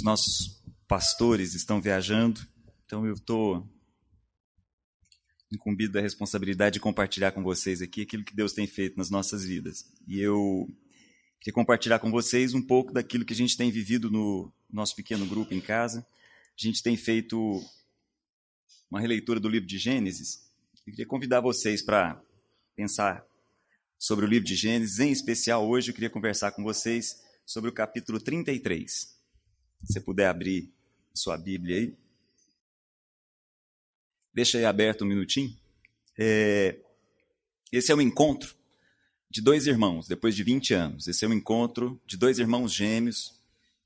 [0.00, 2.40] Os nossos pastores estão viajando,
[2.86, 3.68] então eu estou
[5.52, 9.44] incumbido da responsabilidade de compartilhar com vocês aqui aquilo que Deus tem feito nas nossas
[9.44, 9.84] vidas.
[10.08, 10.66] E eu
[11.38, 15.26] queria compartilhar com vocês um pouco daquilo que a gente tem vivido no nosso pequeno
[15.26, 16.00] grupo em casa.
[16.00, 17.62] A gente tem feito
[18.90, 20.50] uma releitura do livro de Gênesis.
[20.86, 22.18] Eu queria convidar vocês para
[22.74, 23.22] pensar
[23.98, 24.98] sobre o livro de Gênesis.
[24.98, 29.19] Em especial, hoje eu queria conversar com vocês sobre o capítulo 33.
[29.82, 30.72] Você puder abrir
[31.14, 31.94] sua Bíblia aí.
[34.32, 35.54] Deixa aí aberto um minutinho.
[36.18, 36.78] É,
[37.72, 38.54] esse é o encontro
[39.30, 41.08] de dois irmãos, depois de 20 anos.
[41.08, 43.38] Esse é o encontro de dois irmãos gêmeos.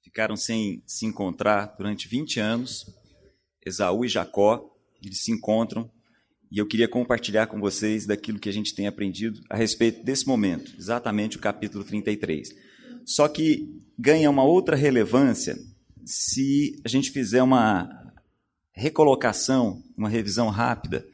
[0.03, 2.87] Ficaram sem se encontrar durante 20 anos.
[3.65, 4.70] Esaú e Jacó.
[5.03, 5.91] Eles se encontram.
[6.50, 10.25] E eu queria compartilhar com vocês daquilo que a gente tem aprendido a respeito desse
[10.25, 12.48] momento, exatamente o capítulo 33.
[13.05, 15.59] Só que ganha uma outra relevância
[16.05, 18.12] se a gente fizer uma
[18.72, 21.06] recolocação, uma revisão rápida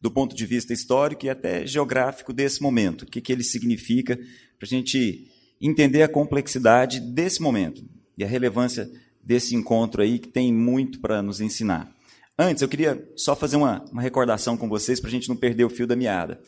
[0.00, 3.02] do ponto de vista histórico e até geográfico desse momento.
[3.02, 7.84] O que, que ele significa para a gente entender a complexidade desse momento
[8.18, 8.90] e a relevância
[9.22, 11.94] desse encontro aí que tem muito para nos ensinar.
[12.36, 15.64] Antes, eu queria só fazer uma, uma recordação com vocês para a gente não perder
[15.64, 16.40] o fio da meada.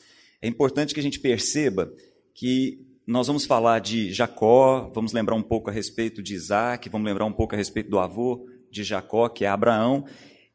[0.43, 1.93] É importante que a gente perceba
[2.35, 7.07] que nós vamos falar de Jacó, vamos lembrar um pouco a respeito de Isaac, vamos
[7.07, 10.07] lembrar um pouco a respeito do avô de Jacó, que é Abraão.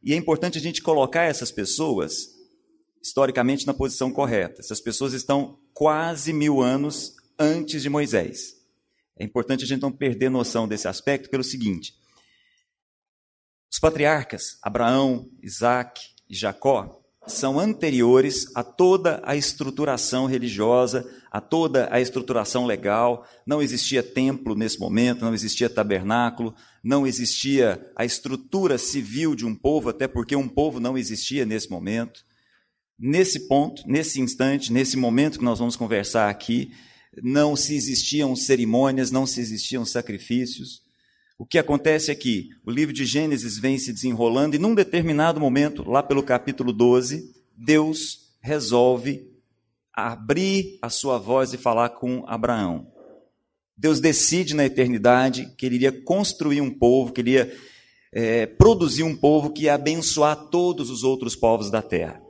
[0.02, 2.40] E é importante a gente colocar essas pessoas
[3.02, 4.62] historicamente na posição correta.
[4.62, 8.56] Essas pessoas estão quase mil anos antes de Moisés.
[9.18, 11.94] É importante a gente não perder noção desse aspecto pelo seguinte:
[13.72, 21.88] os patriarcas, Abraão, Isaac e Jacó, são anteriores a toda a estruturação religiosa, a toda
[21.92, 23.28] a estruturação legal.
[23.46, 29.54] Não existia templo nesse momento, não existia tabernáculo, não existia a estrutura civil de um
[29.54, 32.24] povo, até porque um povo não existia nesse momento.
[32.98, 36.72] Nesse ponto, nesse instante, nesse momento que nós vamos conversar aqui,
[37.22, 40.82] não se existiam cerimônias, não se existiam sacrifícios.
[41.40, 45.40] O que acontece é que o livro de Gênesis vem se desenrolando e num determinado
[45.40, 49.26] momento, lá pelo capítulo 12, Deus resolve
[49.94, 52.92] abrir a sua voz e falar com Abraão.
[53.78, 57.58] Deus decide na eternidade que ele iria construir um povo, que ele iria
[58.12, 62.22] é, produzir um povo que ia abençoar todos os outros povos da terra.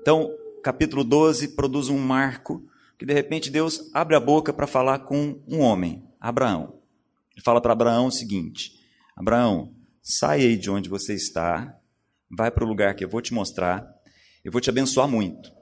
[0.00, 0.28] Então,
[0.64, 2.64] capítulo 12 produz um marco
[2.98, 6.77] que de repente Deus abre a boca para falar com um homem, Abraão.
[7.38, 8.72] Ele fala para Abraão o seguinte:
[9.16, 9.72] Abraão,
[10.02, 11.78] sai aí de onde você está,
[12.28, 13.88] vai para o lugar que eu vou te mostrar,
[14.44, 15.52] eu vou te abençoar muito.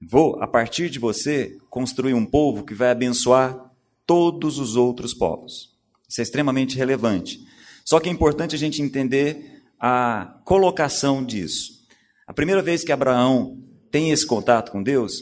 [0.00, 3.72] Vou, a partir de você, construir um povo que vai abençoar
[4.06, 5.76] todos os outros povos.
[6.08, 7.40] Isso é extremamente relevante.
[7.84, 11.84] Só que é importante a gente entender a colocação disso.
[12.28, 15.20] A primeira vez que Abraão tem esse contato com Deus,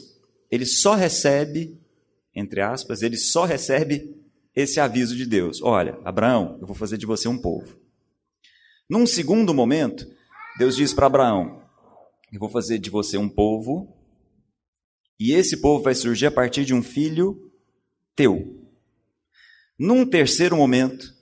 [0.51, 1.75] ele só recebe,
[2.35, 4.20] entre aspas, ele só recebe
[4.55, 7.79] esse aviso de Deus: Olha, Abraão, eu vou fazer de você um povo.
[8.89, 10.05] Num segundo momento,
[10.57, 11.61] Deus diz para Abraão:
[12.31, 13.95] Eu vou fazer de você um povo,
[15.19, 17.51] e esse povo vai surgir a partir de um filho
[18.15, 18.59] teu.
[19.79, 21.13] Num terceiro momento,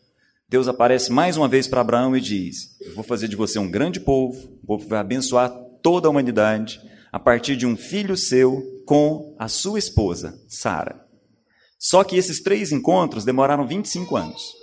[0.47, 3.69] Deus aparece mais uma vez para Abraão e diz: Eu vou fazer de você um
[3.69, 5.49] grande povo, um povo vai abençoar
[5.83, 11.08] toda a humanidade, a partir de um filho seu com a sua esposa, Sara.
[11.79, 14.53] Só que esses três encontros demoraram 25 anos.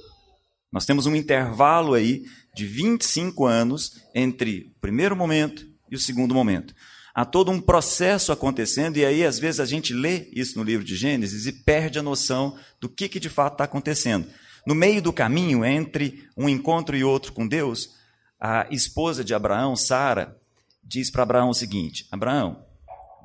[0.71, 6.35] Nós temos um intervalo aí de 25 anos entre o primeiro momento e o segundo
[6.35, 6.75] momento.
[7.15, 10.85] Há todo um processo acontecendo, e aí às vezes a gente lê isso no livro
[10.85, 14.27] de Gênesis e perde a noção do que, que de fato está acontecendo.
[14.67, 17.95] No meio do caminho, entre um encontro e outro com Deus,
[18.39, 20.37] a esposa de Abraão, Sara,
[20.85, 22.63] diz para Abraão o seguinte: Abraão,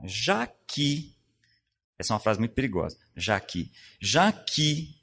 [0.05, 1.10] já que
[2.01, 2.97] essa é uma frase muito perigosa.
[3.15, 4.95] Já que, já que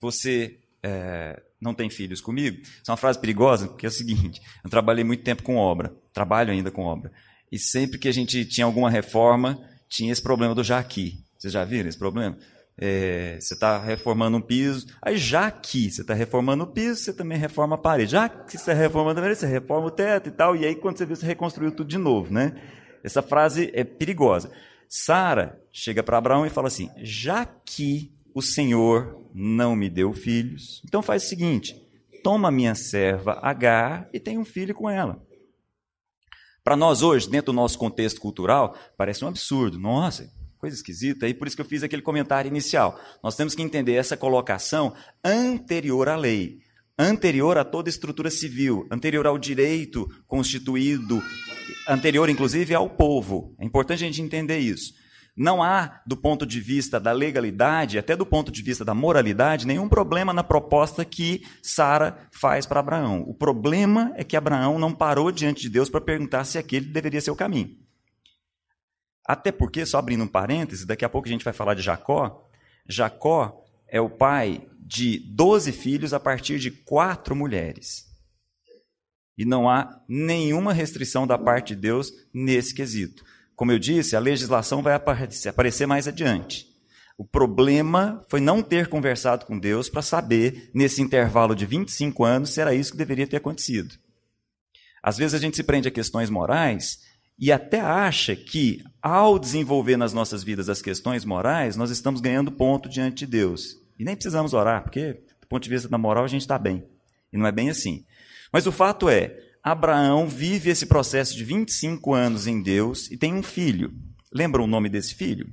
[0.00, 4.40] você é, não tem filhos comigo, essa é uma frase perigosa porque é o seguinte:
[4.64, 7.12] eu trabalhei muito tempo com obra, trabalho ainda com obra,
[7.52, 11.22] e sempre que a gente tinha alguma reforma, tinha esse problema do já que.
[11.38, 12.36] Vocês já viram esse problema?
[12.80, 17.12] É, você está reformando um piso, aí já que você está reformando o piso, você
[17.12, 18.12] também reforma a parede.
[18.12, 20.74] Já que você está reformando a parede, você reforma o teto e tal, e aí
[20.74, 22.60] quando você vê, você reconstruiu tudo de novo, né?
[23.02, 24.50] Essa frase é perigosa.
[24.88, 30.82] Sara chega para Abraão e fala assim: já que o Senhor não me deu filhos,
[30.84, 31.74] então faz o seguinte:
[32.22, 35.22] toma minha serva Agar e tem um filho com ela.
[36.64, 39.78] Para nós hoje, dentro do nosso contexto cultural, parece um absurdo.
[39.78, 43.00] Nossa, coisa esquisita, e por isso que eu fiz aquele comentário inicial.
[43.22, 44.94] Nós temos que entender essa colocação
[45.24, 46.58] anterior à lei,
[46.98, 51.22] anterior a toda estrutura civil, anterior ao direito constituído,
[51.88, 53.54] anterior, inclusive, ao povo.
[53.58, 54.92] É importante a gente entender isso.
[55.38, 59.68] Não há, do ponto de vista da legalidade, até do ponto de vista da moralidade,
[59.68, 63.22] nenhum problema na proposta que Sara faz para Abraão.
[63.22, 67.20] O problema é que Abraão não parou diante de Deus para perguntar se aquele deveria
[67.20, 67.78] ser o caminho.
[69.24, 72.44] Até porque, só abrindo um parêntese, daqui a pouco a gente vai falar de Jacó.
[72.88, 78.06] Jacó é o pai de 12 filhos a partir de quatro mulheres.
[79.36, 83.24] E não há nenhuma restrição da parte de Deus nesse quesito.
[83.58, 86.64] Como eu disse, a legislação vai aparecer mais adiante.
[87.18, 92.50] O problema foi não ter conversado com Deus para saber, nesse intervalo de 25 anos,
[92.50, 93.96] se era isso que deveria ter acontecido.
[95.02, 97.00] Às vezes a gente se prende a questões morais
[97.36, 102.52] e até acha que, ao desenvolver nas nossas vidas as questões morais, nós estamos ganhando
[102.52, 103.74] ponto diante de Deus.
[103.98, 106.86] E nem precisamos orar, porque, do ponto de vista da moral, a gente está bem.
[107.32, 108.04] E não é bem assim.
[108.52, 109.36] Mas o fato é,
[109.70, 113.92] Abraão vive esse processo de 25 anos em Deus e tem um filho.
[114.32, 115.52] Lembra o nome desse filho?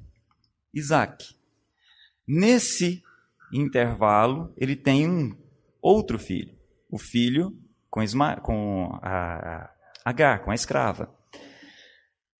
[0.73, 1.35] Isaac.
[2.27, 3.03] Nesse
[3.53, 5.35] intervalo, ele tem um
[5.81, 6.53] outro filho,
[6.89, 7.57] o filho
[7.89, 9.69] com, Isma com a
[10.03, 11.13] Agar, com a escrava.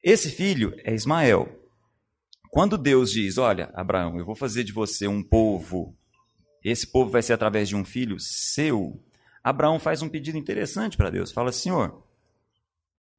[0.04, 1.50] Esse filho é Ismael.
[2.52, 5.98] Quando Deus diz: Olha, Abraão, eu vou fazer de você um povo,
[6.64, 9.00] esse povo vai ser através de um filho seu,
[9.46, 11.32] Abraão faz um pedido interessante para Deus.
[11.32, 12.04] Fala, Senhor,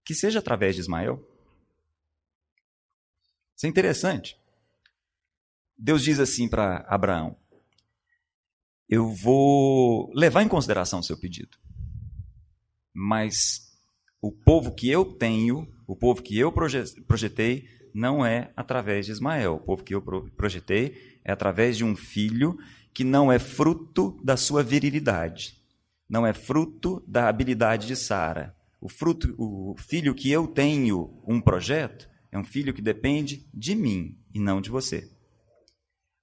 [0.05, 1.25] que seja através de Ismael.
[3.57, 4.37] Isso é interessante.
[5.79, 7.37] Deus diz assim para Abraão:
[8.89, 11.57] Eu vou levar em consideração o seu pedido,
[12.93, 13.79] mas
[14.21, 19.55] o povo que eu tenho, o povo que eu projetei, não é através de Ismael.
[19.55, 22.59] O povo que eu projetei é através de um filho
[22.93, 25.65] que não é fruto da sua virilidade
[26.09, 28.55] não é fruto da habilidade de Sara.
[28.81, 33.75] O fruto, o filho que eu tenho um projeto é um filho que depende de
[33.75, 35.11] mim e não de você.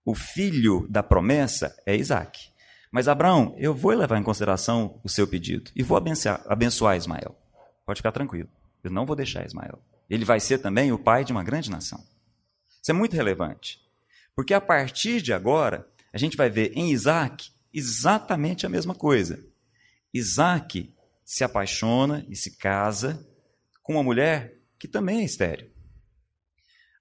[0.05, 2.51] O filho da promessa é Isaac.
[2.91, 7.35] Mas Abraão, eu vou levar em consideração o seu pedido e vou abençoar, abençoar Ismael.
[7.85, 8.49] Pode ficar tranquilo.
[8.83, 9.79] Eu não vou deixar Ismael.
[10.09, 12.03] Ele vai ser também o pai de uma grande nação.
[12.81, 13.79] Isso é muito relevante.
[14.35, 19.43] Porque a partir de agora, a gente vai ver em Isaac exatamente a mesma coisa.
[20.13, 20.93] Isaac
[21.25, 23.25] se apaixona e se casa
[23.81, 25.71] com uma mulher que também é estéreo.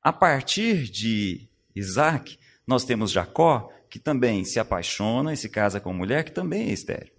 [0.03, 5.91] A partir de Isaac, nós temos Jacó, que também se apaixona e se casa com
[5.91, 7.13] uma mulher que também é estéreo.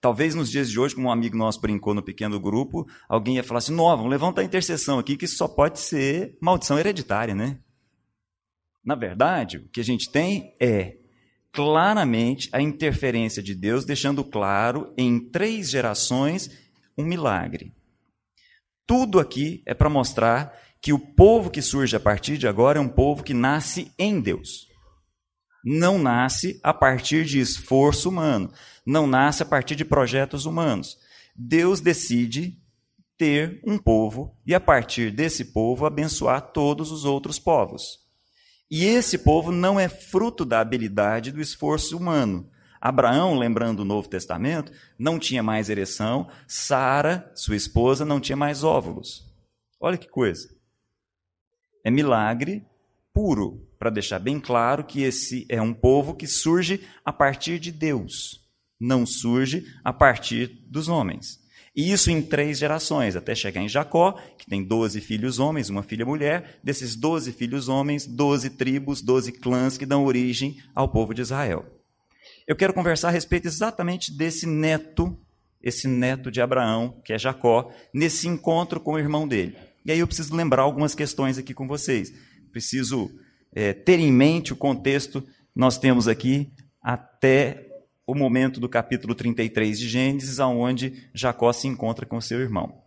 [0.00, 3.44] Talvez nos dias de hoje, como um amigo nosso brincou no pequeno grupo, alguém ia
[3.44, 7.34] falar assim: não, vamos levantar a intercessão aqui, que isso só pode ser maldição hereditária,
[7.34, 7.60] né?
[8.84, 10.96] Na verdade, o que a gente tem é
[11.52, 16.50] claramente a interferência de Deus, deixando claro em três gerações
[16.96, 17.74] um milagre.
[18.86, 22.82] Tudo aqui é para mostrar que o povo que surge a partir de agora é
[22.82, 24.66] um povo que nasce em Deus.
[25.64, 28.52] Não nasce a partir de esforço humano,
[28.84, 30.98] não nasce a partir de projetos humanos.
[31.36, 32.58] Deus decide
[33.16, 38.01] ter um povo e, a partir desse povo, abençoar todos os outros povos.
[38.74, 42.48] E esse povo não é fruto da habilidade do esforço humano.
[42.80, 48.64] Abraão, lembrando o Novo Testamento, não tinha mais ereção, Sara, sua esposa, não tinha mais
[48.64, 49.30] óvulos.
[49.78, 50.48] Olha que coisa.
[51.84, 52.64] É milagre
[53.12, 57.70] puro, para deixar bem claro que esse é um povo que surge a partir de
[57.70, 58.40] Deus,
[58.80, 61.41] não surge a partir dos homens.
[61.74, 65.82] E isso em três gerações, até chegar em Jacó, que tem doze filhos homens, uma
[65.82, 66.58] filha mulher.
[66.62, 71.64] Desses doze filhos homens, doze tribos, doze clãs que dão origem ao povo de Israel.
[72.46, 75.18] Eu quero conversar a respeito exatamente desse neto,
[75.62, 79.56] esse neto de Abraão, que é Jacó, nesse encontro com o irmão dele.
[79.84, 82.12] E aí eu preciso lembrar algumas questões aqui com vocês.
[82.50, 83.10] Preciso
[83.54, 85.26] é, ter em mente o contexto.
[85.56, 86.52] Nós temos aqui
[86.82, 87.71] até
[88.06, 92.82] o momento do capítulo 33 de Gênesis, onde Jacó se encontra com seu irmão.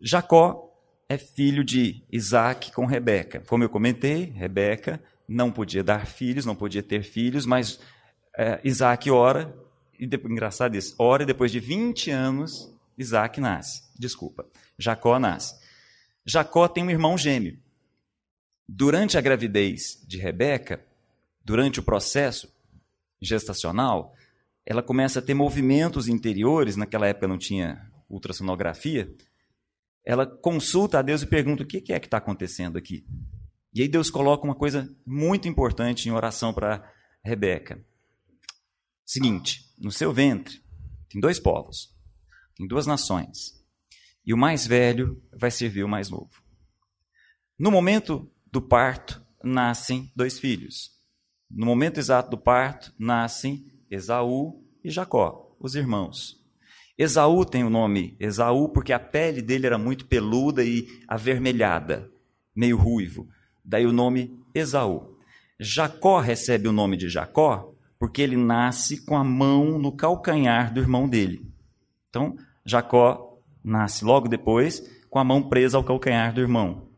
[0.00, 0.72] Jacó
[1.08, 3.40] é filho de Isaac com Rebeca.
[3.46, 7.80] Como eu comentei, Rebeca não podia dar filhos, não podia ter filhos, mas
[8.36, 9.54] é, Isaac ora,
[9.98, 13.82] e depois, engraçado isso, ora e depois de 20 anos, Isaac nasce.
[13.98, 14.46] Desculpa,
[14.78, 15.54] Jacó nasce.
[16.24, 17.58] Jacó tem um irmão gêmeo.
[18.68, 20.84] Durante a gravidez de Rebeca,
[21.44, 22.52] durante o processo,
[23.26, 24.14] gestacional,
[24.64, 29.12] ela começa a ter movimentos interiores, naquela época não tinha ultrassonografia,
[30.04, 33.04] ela consulta a Deus e pergunta: o que é que está acontecendo aqui?
[33.74, 36.90] E aí Deus coloca uma coisa muito importante em oração para
[37.22, 37.84] Rebeca.
[39.04, 40.62] Seguinte, no seu ventre
[41.10, 41.94] tem dois povos,
[42.56, 43.54] tem duas nações.
[44.24, 46.30] E o mais velho vai servir o mais novo.
[47.58, 50.95] No momento do parto, nascem dois filhos.
[51.50, 56.44] No momento exato do parto, nascem Esaú e Jacó, os irmãos.
[56.98, 62.10] Esaú tem o nome Esaú porque a pele dele era muito peluda e avermelhada,
[62.54, 63.28] meio ruivo.
[63.64, 65.16] Daí o nome Esaú.
[65.58, 70.80] Jacó recebe o nome de Jacó porque ele nasce com a mão no calcanhar do
[70.80, 71.46] irmão dele.
[72.08, 76.88] Então, Jacó nasce logo depois com a mão presa ao calcanhar do irmão.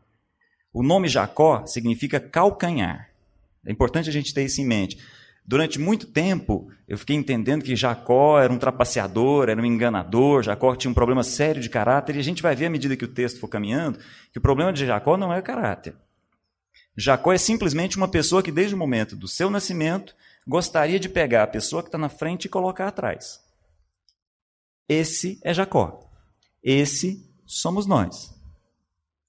[0.73, 3.08] O nome Jacó significa calcanhar.
[3.65, 4.97] É importante a gente ter isso em mente.
[5.45, 10.75] Durante muito tempo, eu fiquei entendendo que Jacó era um trapaceador, era um enganador, Jacó
[10.75, 13.07] tinha um problema sério de caráter, e a gente vai ver à medida que o
[13.07, 13.97] texto for caminhando
[14.31, 15.95] que o problema de Jacó não é o caráter.
[16.95, 20.13] Jacó é simplesmente uma pessoa que, desde o momento do seu nascimento,
[20.45, 23.39] gostaria de pegar a pessoa que está na frente e colocar atrás.
[24.87, 26.11] Esse é Jacó.
[26.61, 28.35] Esse somos nós.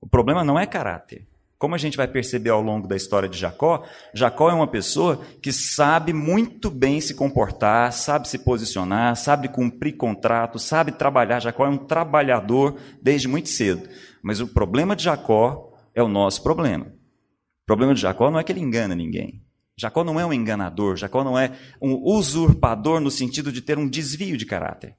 [0.00, 1.29] O problema não é caráter.
[1.60, 5.20] Como a gente vai perceber ao longo da história de Jacó, Jacó é uma pessoa
[5.42, 11.38] que sabe muito bem se comportar, sabe se posicionar, sabe cumprir contrato, sabe trabalhar.
[11.38, 13.86] Jacó é um trabalhador desde muito cedo.
[14.22, 16.86] Mas o problema de Jacó é o nosso problema.
[16.86, 19.44] O problema de Jacó não é que ele engana ninguém.
[19.76, 23.86] Jacó não é um enganador, Jacó não é um usurpador no sentido de ter um
[23.86, 24.96] desvio de caráter.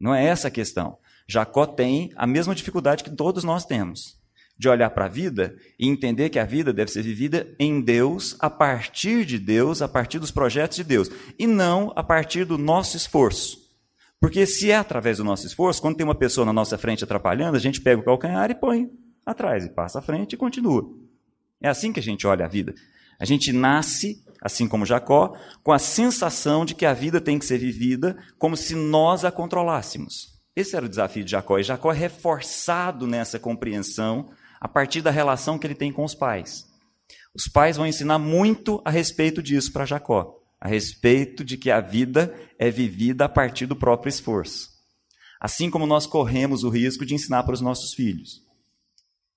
[0.00, 0.96] Não é essa a questão.
[1.28, 4.21] Jacó tem a mesma dificuldade que todos nós temos
[4.62, 8.36] de olhar para a vida e entender que a vida deve ser vivida em Deus,
[8.38, 12.56] a partir de Deus, a partir dos projetos de Deus, e não a partir do
[12.56, 13.60] nosso esforço.
[14.20, 17.56] Porque se é através do nosso esforço, quando tem uma pessoa na nossa frente atrapalhando,
[17.56, 18.88] a gente pega o calcanhar e põe
[19.26, 20.88] atrás, e passa à frente e continua.
[21.60, 22.72] É assim que a gente olha a vida.
[23.18, 27.44] A gente nasce, assim como Jacó, com a sensação de que a vida tem que
[27.44, 30.40] ser vivida como se nós a controlássemos.
[30.54, 34.30] Esse era o desafio de Jacó, e Jacó é reforçado nessa compreensão
[34.62, 36.68] a partir da relação que ele tem com os pais.
[37.34, 41.80] Os pais vão ensinar muito a respeito disso para Jacó, a respeito de que a
[41.80, 44.68] vida é vivida a partir do próprio esforço.
[45.40, 48.40] Assim como nós corremos o risco de ensinar para os nossos filhos.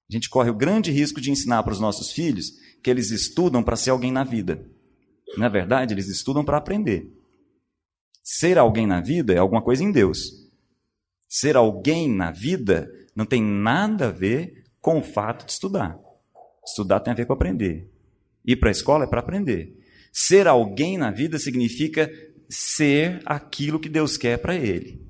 [0.07, 2.51] A gente corre o grande risco de ensinar para os nossos filhos
[2.83, 4.63] que eles estudam para ser alguém na vida.
[5.39, 7.11] Na verdade, eles estudam para aprender.
[8.23, 10.19] Ser alguém na vida é alguma coisa em Deus.
[11.27, 15.99] Ser alguém na vida não tem nada a ver com o fato de estudar.
[16.63, 17.91] Estudar tem a ver com aprender.
[18.45, 19.75] Ir para a escola é para aprender.
[20.13, 22.07] Ser alguém na vida significa
[22.47, 25.01] ser aquilo que Deus quer para ele.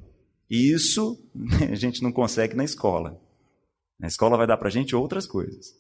[0.50, 1.22] E isso
[1.70, 3.22] a gente não consegue na escola.
[4.00, 5.74] Na escola vai dar para a gente outras coisas.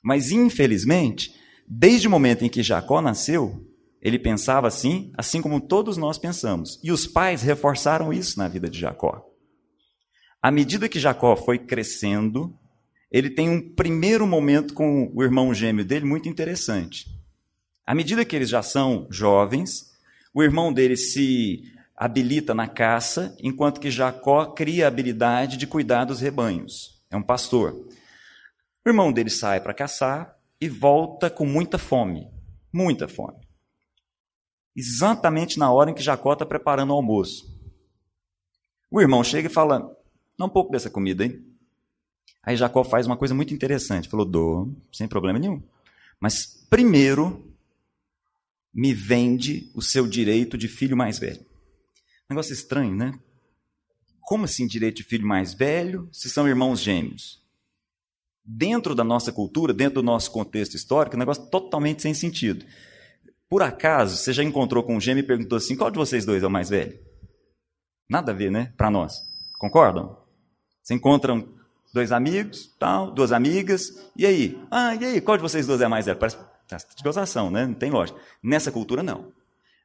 [0.00, 1.34] Mas, infelizmente,
[1.66, 3.68] desde o momento em que Jacó nasceu,
[4.00, 6.78] ele pensava assim, assim como todos nós pensamos.
[6.84, 9.28] E os pais reforçaram isso na vida de Jacó.
[10.40, 12.56] À medida que Jacó foi crescendo,
[13.14, 17.06] ele tem um primeiro momento com o irmão gêmeo dele muito interessante.
[17.86, 19.94] À medida que eles já são jovens,
[20.34, 21.62] o irmão dele se
[21.94, 27.00] habilita na caça, enquanto que Jacó cria a habilidade de cuidar dos rebanhos.
[27.08, 27.86] É um pastor.
[28.84, 32.28] O irmão dele sai para caçar e volta com muita fome.
[32.72, 33.46] Muita fome.
[34.74, 37.46] Exatamente na hora em que Jacó está preparando o almoço.
[38.90, 39.96] O irmão chega e fala:
[40.36, 41.53] Dá um pouco dessa comida, hein?
[42.42, 44.08] Aí Jacó faz uma coisa muito interessante.
[44.08, 45.62] Falou: Dou, sem problema nenhum.
[46.20, 47.54] Mas primeiro,
[48.72, 51.44] me vende o seu direito de filho mais velho.
[52.28, 53.18] Negócio estranho, né?
[54.20, 57.44] Como assim direito de filho mais velho se são irmãos gêmeos?
[58.44, 62.64] dentro da nossa cultura, dentro do nosso contexto histórico, um negócio totalmente sem sentido.
[63.48, 66.42] Por acaso, você já encontrou com um gêmeo e perguntou assim: qual de vocês dois
[66.42, 66.98] é o mais velho?
[68.08, 68.72] Nada a ver, né?
[68.76, 69.14] Para nós.
[69.58, 70.18] Concordam?
[70.82, 71.48] Você encontram
[71.94, 73.84] dois amigos, tal, duas amigas,
[74.16, 74.58] e aí?
[74.68, 75.20] Ah, e aí?
[75.20, 76.18] Qual de vocês dois é mais velho?
[76.18, 76.36] Parece
[76.96, 77.64] de gozação, né?
[77.64, 78.18] Não tem lógica.
[78.42, 79.28] Nessa cultura, não.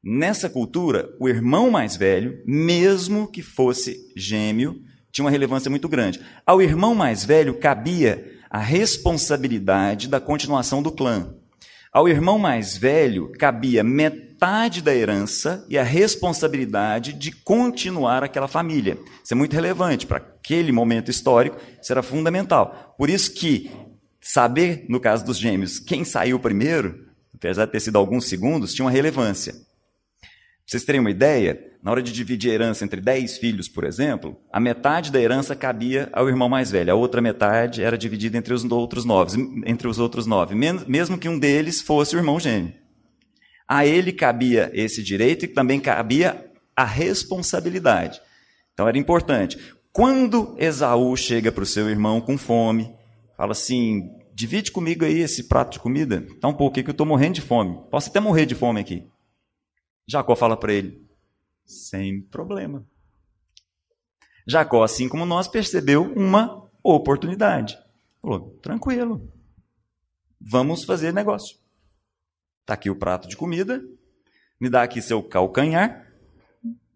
[0.03, 6.19] Nessa cultura, o irmão mais velho, mesmo que fosse gêmeo, tinha uma relevância muito grande.
[6.47, 11.35] Ao irmão mais velho cabia a responsabilidade da continuação do clã.
[11.91, 18.97] Ao irmão mais velho cabia metade da herança e a responsabilidade de continuar aquela família.
[19.23, 21.57] Isso é muito relevante para aquele momento histórico,
[21.89, 22.93] era fundamental.
[22.95, 23.71] Por isso que
[24.21, 28.85] saber, no caso dos gêmeos, quem saiu primeiro, apesar de ter sido alguns segundos, tinha
[28.85, 29.55] uma relevância.
[30.67, 34.37] vocês terem uma ideia, na hora de dividir a herança entre 10 filhos, por exemplo,
[34.51, 38.53] a metade da herança cabia ao irmão mais velho, a outra metade era dividida entre
[38.53, 42.73] os outros nove, entre os outros nove, mesmo que um deles fosse o irmão gêmeo.
[43.67, 48.21] A ele cabia esse direito e também cabia a responsabilidade.
[48.73, 49.57] Então era importante.
[49.91, 52.93] Quando Esaú chega para o seu irmão com fome,
[53.37, 57.05] fala assim: divide comigo aí esse prato de comida, tá um pouquinho que eu estou
[57.05, 57.79] morrendo de fome.
[57.89, 59.05] Posso até morrer de fome aqui.
[60.07, 61.08] Jacó fala para ele:
[61.69, 62.85] sem problema.
[64.47, 67.77] Jacó, assim como nós, percebeu uma oportunidade.
[68.21, 69.31] Falou: tranquilo,
[70.41, 71.57] vamos fazer negócio.
[72.61, 73.81] Está aqui o prato de comida,
[74.59, 76.11] me dá aqui seu calcanhar,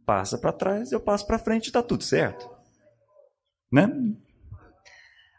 [0.05, 2.49] passa para trás, eu passo para frente, está tudo certo.
[3.71, 3.87] Né?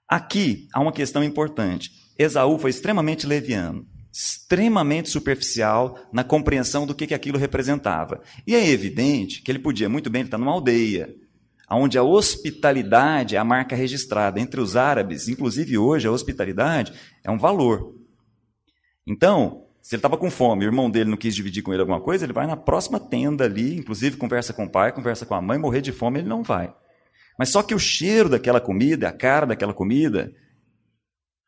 [0.09, 1.91] Aqui há uma questão importante.
[2.17, 8.23] Esaú foi extremamente leviano extremamente superficial na compreensão do que, que aquilo representava.
[8.47, 11.13] E é evidente que ele podia muito bem estar numa aldeia,
[11.69, 16.93] onde a hospitalidade é a marca registrada entre os árabes, inclusive hoje a hospitalidade
[17.25, 17.93] é um valor.
[19.05, 22.01] Então, se ele estava com fome, o irmão dele não quis dividir com ele alguma
[22.01, 25.43] coisa, ele vai na próxima tenda ali, inclusive conversa com o pai, conversa com a
[25.43, 26.73] mãe, morrer de fome ele não vai.
[27.37, 30.33] Mas só que o cheiro daquela comida, a cara daquela comida,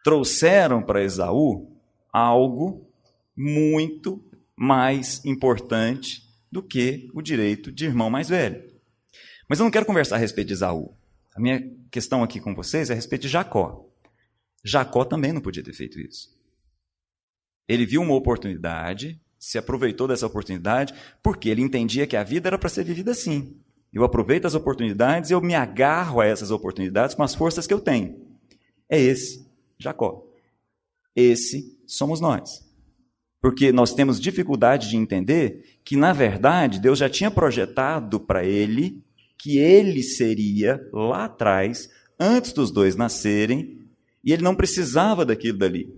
[0.02, 1.75] trouxeram para Esaú
[2.16, 2.90] algo
[3.36, 4.24] muito
[4.56, 8.64] mais importante do que o direito de irmão mais velho.
[9.46, 10.96] Mas eu não quero conversar a respeito de Esaú.
[11.34, 13.86] A minha questão aqui com vocês é a respeito de Jacó.
[14.64, 16.34] Jacó também não podia ter feito isso.
[17.68, 22.58] Ele viu uma oportunidade, se aproveitou dessa oportunidade, porque ele entendia que a vida era
[22.58, 23.60] para ser vivida assim.
[23.92, 27.74] Eu aproveito as oportunidades e eu me agarro a essas oportunidades com as forças que
[27.74, 28.26] eu tenho.
[28.88, 29.46] É esse,
[29.78, 30.26] Jacó.
[31.14, 32.64] Esse somos nós.
[33.40, 39.04] Porque nós temos dificuldade de entender que, na verdade, Deus já tinha projetado para ele
[39.38, 41.88] que ele seria lá atrás,
[42.18, 43.78] antes dos dois nascerem,
[44.24, 45.94] e ele não precisava daquilo dali.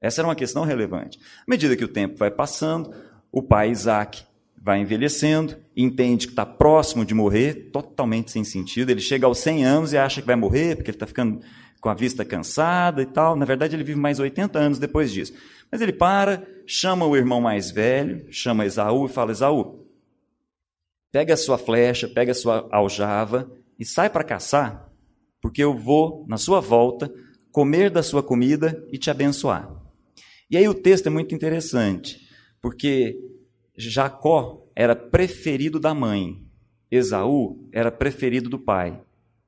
[0.00, 1.18] Essa era uma questão relevante.
[1.18, 2.92] À medida que o tempo vai passando,
[3.30, 4.22] o pai Isaac
[4.56, 8.90] vai envelhecendo, entende que está próximo de morrer, totalmente sem sentido.
[8.90, 11.40] Ele chega aos 100 anos e acha que vai morrer, porque ele está ficando
[11.82, 13.34] com a vista cansada e tal.
[13.34, 15.34] Na verdade, ele vive mais 80 anos depois disso.
[15.70, 19.84] Mas ele para, chama o irmão mais velho, chama Esaú e fala: Esaú,
[21.10, 24.88] pega a sua flecha, pega a sua aljava e sai para caçar,
[25.40, 27.12] porque eu vou, na sua volta,
[27.50, 29.68] comer da sua comida e te abençoar.
[30.48, 32.28] E aí o texto é muito interessante,
[32.60, 33.18] porque
[33.76, 36.46] Jacó era preferido da mãe,
[36.88, 39.02] Esaú era preferido do pai.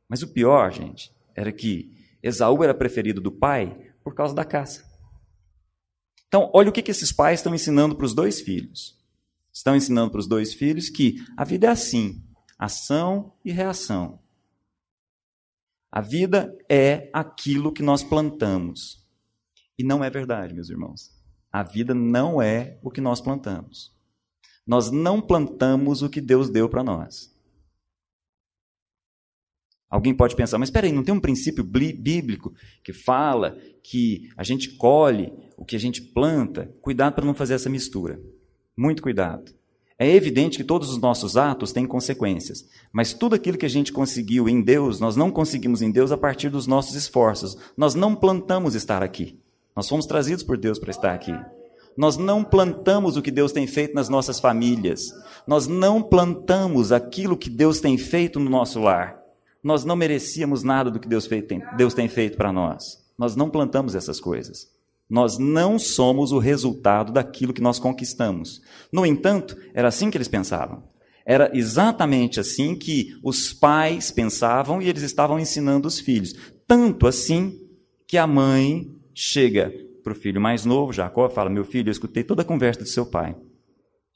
[0.09, 1.95] Mas o pior, gente, era que
[2.25, 4.83] Esaú era preferido do pai por causa da caça.
[6.27, 8.99] Então, olha o que, que esses pais estão ensinando para os dois filhos.
[9.53, 12.25] Estão ensinando para os dois filhos que a vida é assim:
[12.59, 14.19] ação e reação.
[15.93, 19.07] A vida é aquilo que nós plantamos.
[19.79, 21.13] E não é verdade, meus irmãos.
[21.53, 23.95] A vida não é o que nós plantamos.
[24.67, 27.34] Nós não plantamos o que Deus deu para nós.
[29.91, 34.43] Alguém pode pensar, mas espera aí, não tem um princípio bíblico que fala que a
[34.43, 36.69] gente colhe o que a gente planta?
[36.83, 38.21] Cuidado para não fazer essa mistura.
[38.77, 39.53] Muito cuidado.
[39.97, 43.93] É evidente que todos os nossos atos têm consequências, mas tudo aquilo que a gente
[43.93, 47.57] conseguiu em Deus, nós não conseguimos em Deus a partir dos nossos esforços.
[47.77, 49.39] Nós não plantamos estar aqui.
[49.77, 51.33] Nós fomos trazidos por Deus para estar aqui.
[51.97, 55.01] Nós não plantamos o que Deus tem feito nas nossas famílias.
[55.47, 59.24] Nós não plantamos aquilo que Deus tem feito no nosso lar
[59.65, 63.03] nós não merecíamos nada do que Deus, tem, Deus tem feito para nós.
[63.19, 64.69] Nós não plantamos essas coisas.
[65.09, 68.61] Nós não somos o resultado daquilo que nós conquistamos.
[68.93, 70.85] No entanto, era assim que eles pensavam.
[71.27, 76.35] Era exatamente assim que os pais pensavam e eles estavam ensinando os filhos.
[76.67, 77.59] Tanto assim
[78.07, 79.73] que a mãe chega
[80.03, 82.89] para o filho mais novo, Jacó, fala: Meu filho, eu escutei toda a conversa do
[82.89, 83.35] seu pai.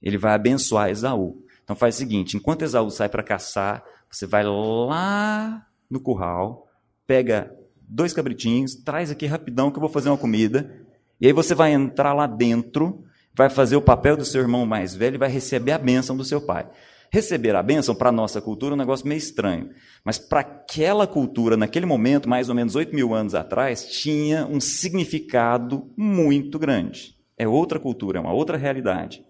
[0.03, 1.43] Ele vai abençoar Esaú.
[1.65, 6.67] Então faz o seguinte: enquanto Esaú sai para caçar, você vai lá no curral,
[7.07, 7.55] pega
[7.89, 10.87] dois cabritinhos, traz aqui rapidão que eu vou fazer uma comida.
[11.21, 14.95] E aí você vai entrar lá dentro, vai fazer o papel do seu irmão mais
[14.95, 16.69] velho e vai receber a bênção do seu pai.
[17.11, 19.71] Receber a bênção, para a nossa cultura, é um negócio meio estranho.
[20.05, 24.61] Mas para aquela cultura, naquele momento, mais ou menos 8 mil anos atrás, tinha um
[24.61, 27.17] significado muito grande.
[27.37, 29.25] É outra cultura, é uma outra realidade.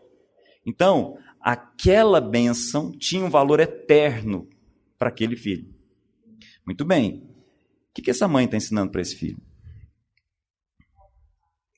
[0.67, 4.49] Então, aquela bênção tinha um valor eterno
[4.99, 5.73] para aquele filho.
[6.67, 7.23] Muito bem.
[7.91, 9.41] O que, que essa mãe está ensinando para esse filho?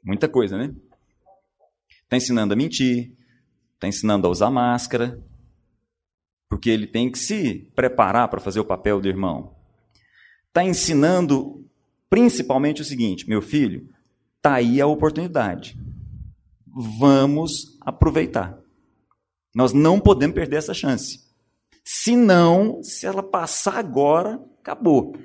[0.02, 0.74] Muita coisa, né?
[2.02, 3.16] Está ensinando a mentir,
[3.74, 5.22] está ensinando a usar máscara,
[6.48, 9.54] porque ele tem que se preparar para fazer o papel do irmão.
[10.48, 11.64] Está ensinando
[12.09, 13.88] principalmente o seguinte: meu filho,
[14.37, 15.78] está aí a oportunidade.
[16.98, 18.59] Vamos aproveitar.
[19.54, 21.29] Nós não podemos perder essa chance.
[21.84, 25.16] Se não, se ela passar agora, acabou.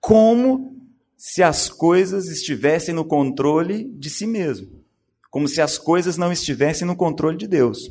[0.00, 0.76] Como
[1.16, 4.82] se as coisas estivessem no controle de si mesmo.
[5.30, 7.90] Como se as coisas não estivessem no controle de Deus.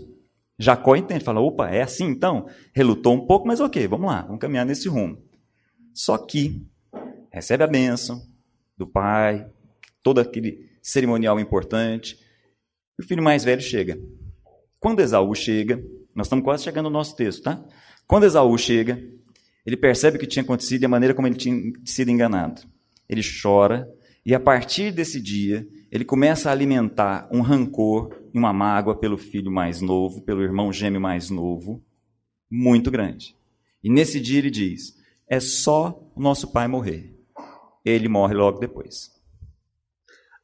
[0.57, 2.47] Jacó entende, fala: opa, é assim então?
[2.73, 5.23] Relutou um pouco, mas ok, vamos lá, vamos caminhar nesse rumo.
[5.93, 6.65] Só que
[7.31, 8.21] recebe a bênção
[8.77, 9.49] do pai,
[10.03, 12.19] todo aquele cerimonial importante,
[12.97, 13.97] e o filho mais velho chega.
[14.79, 15.81] Quando Esaú chega,
[16.15, 17.63] nós estamos quase chegando no nosso texto, tá?
[18.09, 18.99] Quando Esaú chega,
[19.63, 22.63] ele percebe o que tinha acontecido e a maneira como ele tinha sido enganado.
[23.07, 23.87] Ele chora,
[24.25, 29.15] e a partir desse dia, ele começa a alimentar um rancor e uma mágoa pelo
[29.15, 31.85] filho mais novo, pelo irmão gêmeo mais novo,
[32.49, 33.35] muito grande.
[33.83, 34.97] E nesse dia ele diz:
[35.29, 37.15] é só o nosso pai morrer.
[37.85, 39.11] Ele morre logo depois.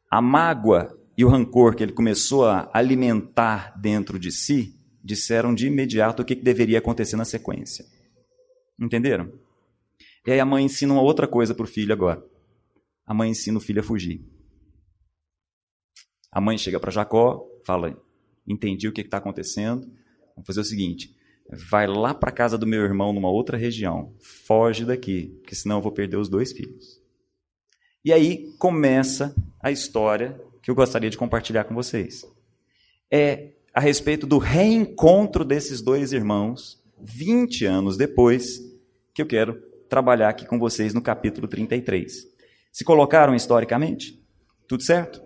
[0.08, 4.75] A mágoa e o rancor que ele começou a alimentar dentro de si
[5.06, 7.86] disseram de imediato o que deveria acontecer na sequência.
[8.80, 9.32] Entenderam?
[10.26, 12.26] E aí a mãe ensina uma outra coisa para o filho agora.
[13.06, 14.26] A mãe ensina o filho a fugir.
[16.32, 17.96] A mãe chega para Jacó, fala:
[18.48, 19.86] Entendi o que está acontecendo.
[20.36, 21.16] Vamos fazer o seguinte:
[21.70, 24.12] vai lá para a casa do meu irmão numa outra região.
[24.20, 27.00] Foge daqui, porque senão eu vou perder os dois filhos.
[28.04, 32.26] E aí começa a história que eu gostaria de compartilhar com vocês.
[33.12, 38.62] É a respeito do reencontro desses dois irmãos, 20 anos depois,
[39.14, 42.26] que eu quero trabalhar aqui com vocês no capítulo 33.
[42.72, 44.18] Se colocaram historicamente?
[44.66, 45.22] Tudo certo?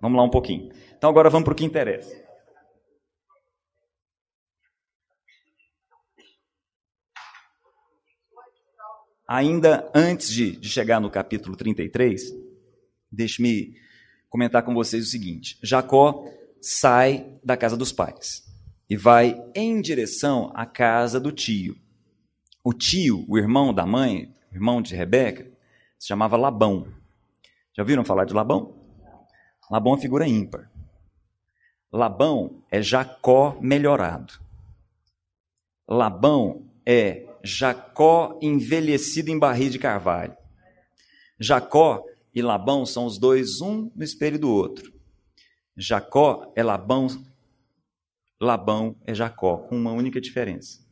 [0.00, 0.72] Vamos lá um pouquinho.
[0.98, 2.12] Então agora vamos para o que interessa.
[9.28, 12.34] Ainda antes de, de chegar no capítulo 33,
[13.10, 13.76] deixe-me
[14.28, 16.26] comentar com vocês o seguinte: Jacó
[16.62, 18.44] sai da casa dos pais
[18.88, 21.76] e vai em direção à casa do tio.
[22.62, 25.50] O tio, o irmão da mãe, irmão de Rebeca,
[25.98, 26.86] se chamava Labão.
[27.76, 28.76] Já ouviram falar de Labão?
[29.68, 30.70] Labão é figura ímpar.
[31.90, 34.34] Labão é Jacó melhorado.
[35.88, 40.36] Labão é Jacó envelhecido em barril de carvalho.
[41.40, 44.91] Jacó e Labão são os dois, um no espelho do outro.
[45.76, 47.06] Jacó é Labão,
[48.40, 50.84] Labão é Jacó, com uma única diferença.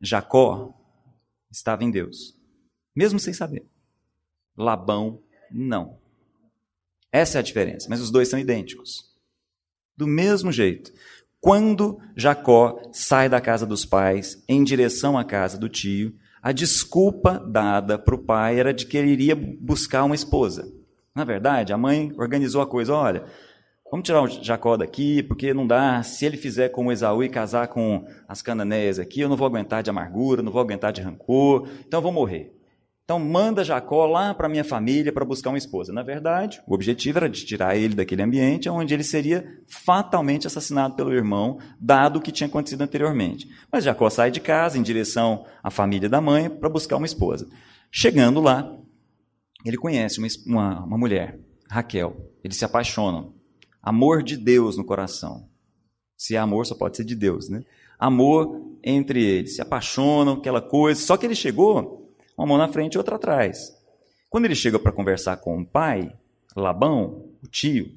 [0.00, 0.74] Jacó
[1.50, 2.38] estava em Deus,
[2.94, 3.68] mesmo sem saber.
[4.56, 5.98] Labão não.
[7.12, 9.10] Essa é a diferença, mas os dois são idênticos.
[9.96, 10.92] Do mesmo jeito,
[11.40, 17.38] quando Jacó sai da casa dos pais em direção à casa do tio, a desculpa
[17.38, 20.70] dada para o pai era de que ele iria buscar uma esposa.
[21.14, 23.26] Na verdade, a mãe organizou a coisa: olha,
[23.90, 26.02] vamos tirar o Jacó daqui, porque não dá.
[26.02, 29.82] Se ele fizer como Esaú e casar com as cananeias aqui, eu não vou aguentar
[29.82, 32.54] de amargura, não vou aguentar de rancor, então eu vou morrer.
[33.10, 35.92] Então manda Jacó lá para minha família para buscar uma esposa.
[35.92, 40.94] Na verdade, o objetivo era de tirar ele daquele ambiente onde ele seria fatalmente assassinado
[40.94, 43.48] pelo irmão, dado o que tinha acontecido anteriormente.
[43.72, 47.48] Mas Jacó sai de casa em direção à família da mãe para buscar uma esposa.
[47.90, 48.72] Chegando lá,
[49.64, 51.36] ele conhece uma, uma, uma mulher,
[51.68, 52.30] Raquel.
[52.44, 53.39] Eles se apaixonam.
[53.82, 55.48] Amor de Deus no coração.
[56.16, 57.64] Se é amor, só pode ser de Deus, né?
[57.98, 61.00] Amor entre eles, se apaixonam, aquela coisa.
[61.00, 63.74] Só que ele chegou uma mão na frente e outra atrás.
[64.28, 66.12] Quando ele chega para conversar com o pai,
[66.56, 67.90] Labão, o tio,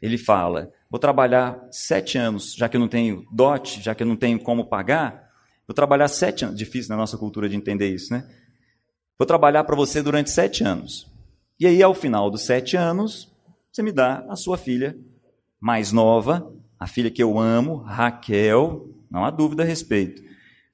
[0.00, 4.06] ele fala: Vou trabalhar sete anos, já que eu não tenho dote, já que eu
[4.06, 5.30] não tenho como pagar,
[5.66, 6.56] vou trabalhar sete anos.
[6.56, 8.28] Difícil na nossa cultura de entender isso, né?
[9.18, 11.10] Vou trabalhar para você durante sete anos.
[11.58, 13.30] E aí, ao final dos sete anos,
[13.78, 14.98] você me dá a sua filha
[15.60, 20.20] mais nova, a filha que eu amo, Raquel, não há dúvida a respeito.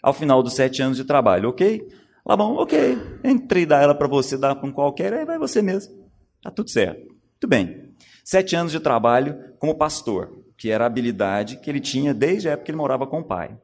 [0.03, 1.87] Ao final dos sete anos de trabalho, ok?
[2.25, 5.95] Bom, ok, entrei dar ela para você, dar para qualquer, aí vai você mesmo.
[6.43, 7.07] Tá tudo certo.
[7.09, 7.95] Muito bem.
[8.25, 12.53] Sete anos de trabalho como pastor, que era a habilidade que ele tinha desde a
[12.53, 13.55] época que ele morava com o pai.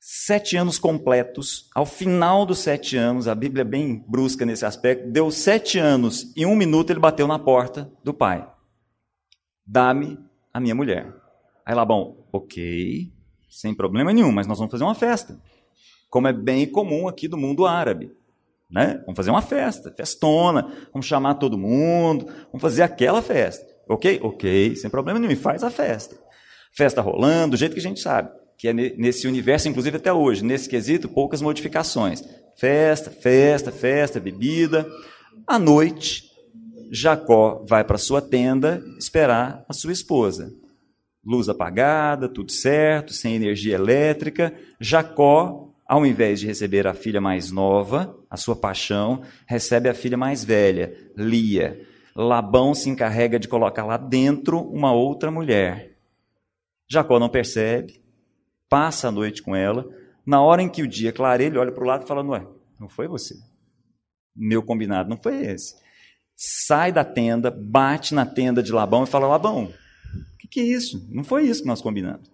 [0.00, 1.68] Sete anos completos.
[1.74, 6.32] Ao final dos sete anos, a Bíblia é bem brusca nesse aspecto, deu sete anos
[6.34, 8.50] e um minuto ele bateu na porta do pai.
[9.64, 10.18] Dá-me
[10.52, 11.14] a minha mulher.
[11.64, 13.12] Aí bom, ok,
[13.48, 15.38] sem problema nenhum, mas nós vamos fazer uma festa
[16.10, 18.12] como é bem comum aqui do mundo árabe.
[18.68, 19.00] Né?
[19.06, 23.66] Vamos fazer uma festa, festona, vamos chamar todo mundo, vamos fazer aquela festa.
[23.88, 24.20] Ok?
[24.22, 26.16] Ok, sem problema nenhum, e faz a festa.
[26.72, 28.30] Festa rolando, do jeito que a gente sabe.
[28.60, 32.22] Que é nesse universo, inclusive até hoje, nesse quesito, poucas modificações.
[32.58, 34.86] Festa, festa, festa, bebida.
[35.46, 36.24] À noite,
[36.90, 40.52] Jacó vai para sua tenda esperar a sua esposa.
[41.24, 44.52] Luz apagada, tudo certo, sem energia elétrica.
[44.78, 50.18] Jacó, ao invés de receber a filha mais nova, a sua paixão, recebe a filha
[50.18, 51.80] mais velha, Lia.
[52.14, 55.96] Labão se encarrega de colocar lá dentro uma outra mulher.
[56.86, 57.99] Jacó não percebe,
[58.70, 59.86] passa a noite com ela.
[60.24, 62.46] Na hora em que o dia clareia, ele olha para o lado e fala: Ué,
[62.78, 63.34] não foi você.
[64.34, 65.74] Meu combinado não foi esse
[66.42, 70.64] sai da tenda, bate na tenda de Labão e fala: Labão, o que, que é
[70.64, 71.06] isso?
[71.10, 72.30] Não foi isso que nós combinamos.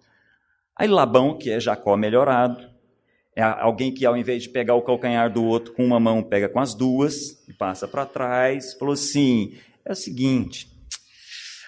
[0.77, 2.71] Aí Labão, que é Jacó melhorado,
[3.35, 6.49] é alguém que ao invés de pegar o calcanhar do outro com uma mão, pega
[6.49, 10.71] com as duas e passa para trás, falou assim: é o seguinte,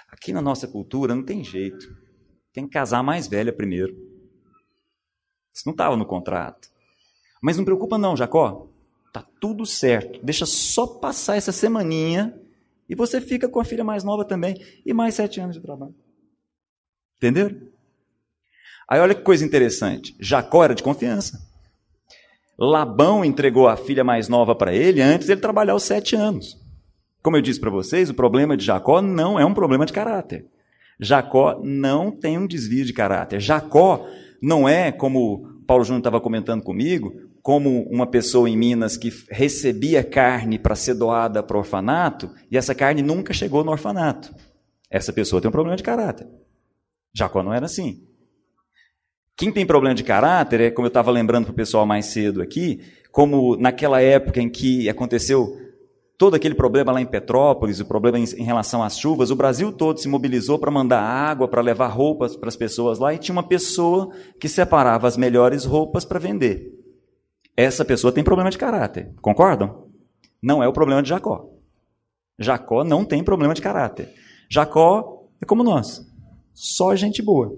[0.08, 1.88] aqui na nossa cultura não tem jeito,
[2.52, 4.07] tem que casar mais velha primeiro.
[5.58, 6.68] Isso não estava no contrato.
[7.42, 8.68] Mas não preocupa não, Jacó.
[9.12, 10.20] Tá tudo certo.
[10.22, 12.32] Deixa só passar essa semaninha
[12.88, 14.54] e você fica com a filha mais nova também
[14.86, 15.96] e mais sete anos de trabalho.
[17.16, 17.60] Entenderam?
[18.88, 20.14] Aí olha que coisa interessante.
[20.20, 21.44] Jacó era de confiança.
[22.56, 26.56] Labão entregou a filha mais nova para ele antes dele trabalhar os sete anos.
[27.20, 30.46] Como eu disse para vocês, o problema de Jacó não é um problema de caráter.
[31.00, 33.40] Jacó não tem um desvio de caráter.
[33.40, 34.06] Jacó
[34.40, 40.02] não é, como Paulo Júnior estava comentando comigo, como uma pessoa em Minas que recebia
[40.04, 44.34] carne para ser doada para o orfanato e essa carne nunca chegou no orfanato.
[44.90, 46.26] Essa pessoa tem um problema de caráter.
[47.12, 48.02] Jacó não era assim.
[49.36, 52.42] Quem tem problema de caráter é, como eu estava lembrando para o pessoal mais cedo
[52.42, 52.80] aqui,
[53.12, 55.56] como naquela época em que aconteceu
[56.18, 59.72] todo aquele problema lá em Petrópolis, o problema em, em relação às chuvas, o Brasil
[59.72, 63.32] todo se mobilizou para mandar água, para levar roupas para as pessoas lá, e tinha
[63.32, 66.74] uma pessoa que separava as melhores roupas para vender.
[67.56, 69.88] Essa pessoa tem problema de caráter, concordam?
[70.42, 71.48] Não é o problema de Jacó.
[72.36, 74.12] Jacó não tem problema de caráter.
[74.50, 76.04] Jacó é como nós,
[76.52, 77.56] só gente boa.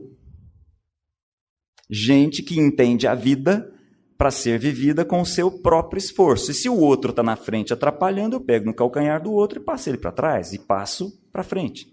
[1.88, 3.72] Gente que entende a vida
[4.20, 6.50] para ser vivida com o seu próprio esforço.
[6.50, 9.64] E se o outro está na frente atrapalhando, eu pego no calcanhar do outro e
[9.64, 11.86] passo ele para trás e passo para frente.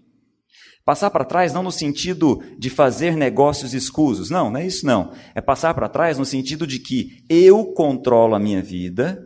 [0.84, 5.10] Passar para trás não no sentido de fazer negócios escusos, não, não é isso não.
[5.34, 9.18] É passar para trás no sentido de que eu controlo a minha vida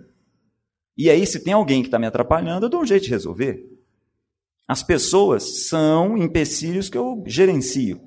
[0.96, 3.64] e aí se tem alguém que está me atrapalhando, eu dou um jeito de resolver.
[4.68, 8.00] As pessoas são empecilhos que eu gerencio.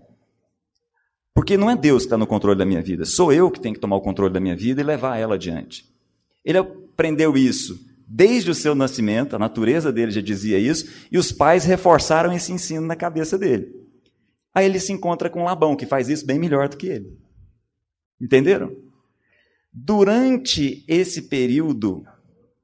[1.36, 3.76] Porque não é Deus que está no controle da minha vida, sou eu que tenho
[3.76, 5.86] que tomar o controle da minha vida e levar ela adiante.
[6.45, 11.34] Ele aprendeu isso desde o seu nascimento, a natureza dele já dizia isso, e os
[11.34, 13.69] pais reforçaram esse ensino na cabeça dele.
[14.54, 17.19] Aí ele se encontra com Labão, que faz isso bem melhor do que ele.
[18.21, 18.74] Entenderam?
[19.74, 22.06] Durante esse período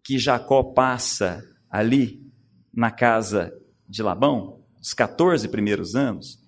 [0.01, 2.25] que Jacó passa ali
[2.73, 3.53] na casa
[3.89, 6.39] de Labão, os 14 primeiros anos,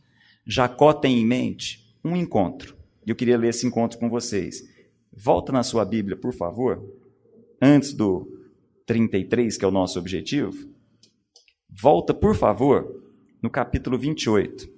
[0.47, 2.77] Jacó tem em mente um encontro.
[3.05, 4.61] E eu queria ler esse encontro com vocês.
[5.11, 6.83] Volta na sua Bíblia, por favor,
[7.61, 8.27] antes do
[8.85, 10.69] 33, que é o nosso objetivo.
[11.69, 13.03] Volta, por favor,
[13.41, 14.71] no capítulo 28.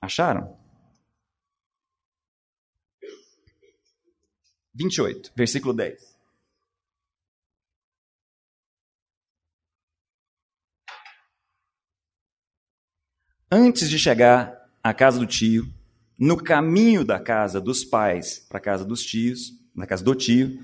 [0.00, 0.58] Acharam?
[4.74, 6.09] 28, versículo 10.
[13.50, 15.66] Antes de chegar à casa do tio,
[16.18, 20.60] no caminho da casa dos pais para a casa dos tios, na casa do tio,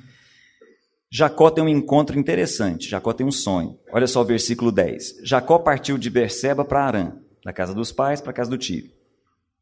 [1.11, 2.88] Jacó tem um encontro interessante.
[2.88, 3.79] Jacó tem um sonho.
[3.92, 5.20] Olha só o versículo 10.
[5.22, 7.12] Jacó partiu de Berseba para Arã,
[7.44, 8.90] da casa dos pais para a casa do tio.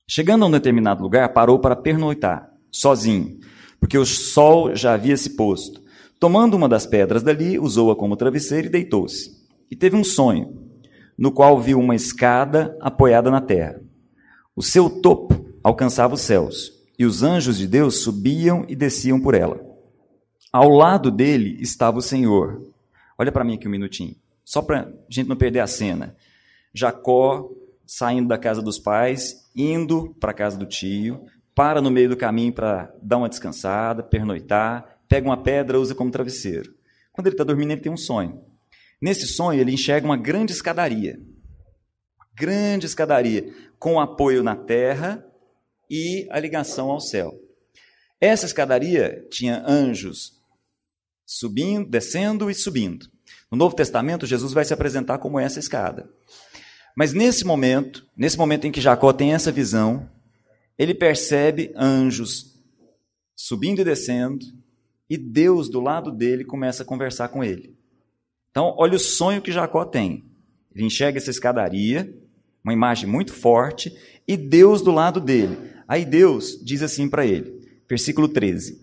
[0.06, 3.38] Chegando a um determinado lugar, parou para pernoitar, sozinho,
[3.78, 5.82] porque o sol já havia se posto.
[6.18, 9.30] Tomando uma das pedras dali, usou-a como travesseiro e deitou-se.
[9.70, 10.63] E teve um sonho
[11.16, 13.80] no qual viu uma escada apoiada na terra.
[14.54, 19.34] O seu topo alcançava os céus, e os anjos de Deus subiam e desciam por
[19.34, 19.60] ela.
[20.52, 22.62] Ao lado dele estava o Senhor.
[23.18, 26.16] Olha para mim aqui um minutinho, só para a gente não perder a cena.
[26.72, 27.50] Jacó
[27.86, 31.24] saindo da casa dos pais, indo para a casa do tio,
[31.54, 36.10] para no meio do caminho para dar uma descansada, pernoitar, pega uma pedra, usa como
[36.10, 36.74] travesseiro.
[37.12, 38.43] Quando ele está dormindo, ele tem um sonho.
[39.04, 41.20] Nesse sonho, ele enxerga uma grande escadaria.
[42.16, 45.22] Uma grande escadaria, com apoio na terra
[45.90, 47.38] e a ligação ao céu.
[48.18, 50.40] Essa escadaria tinha anjos
[51.26, 53.06] subindo, descendo e subindo.
[53.50, 56.08] No Novo Testamento, Jesus vai se apresentar como essa escada.
[56.96, 60.08] Mas nesse momento, nesse momento em que Jacó tem essa visão,
[60.78, 62.58] ele percebe anjos
[63.36, 64.46] subindo e descendo,
[65.10, 67.83] e Deus do lado dele começa a conversar com ele.
[68.54, 70.24] Então, olha o sonho que Jacó tem.
[70.72, 72.16] Ele enxerga essa escadaria,
[72.62, 73.92] uma imagem muito forte,
[74.28, 75.58] e Deus do lado dele.
[75.88, 78.80] Aí Deus diz assim para ele, versículo 13: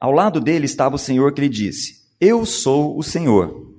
[0.00, 3.72] Ao lado dele estava o Senhor que lhe disse: Eu sou o Senhor,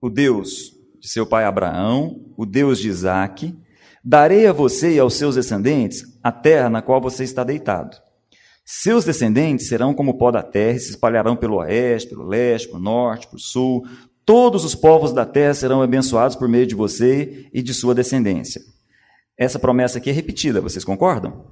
[0.00, 3.58] o Deus de seu pai Abraão, o Deus de Isaque.
[4.04, 7.96] Darei a você e aos seus descendentes a terra na qual você está deitado.
[8.64, 12.68] Seus descendentes serão como o pó da terra e se espalharão pelo oeste, pelo leste,
[12.68, 13.86] pelo norte, pelo sul.
[14.24, 18.62] Todos os povos da terra serão abençoados por meio de você e de sua descendência.
[19.36, 21.46] Essa promessa aqui é repetida, vocês concordam?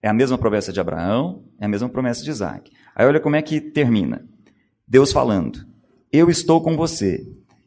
[0.00, 2.70] É a mesma promessa de Abraão, é a mesma promessa de Isaac.
[2.94, 4.24] Aí olha como é que termina.
[4.86, 5.66] Deus falando:
[6.12, 7.26] Eu estou com você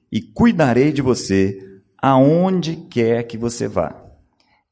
[0.09, 1.59] e cuidarei de você
[2.01, 4.01] aonde quer que você vá.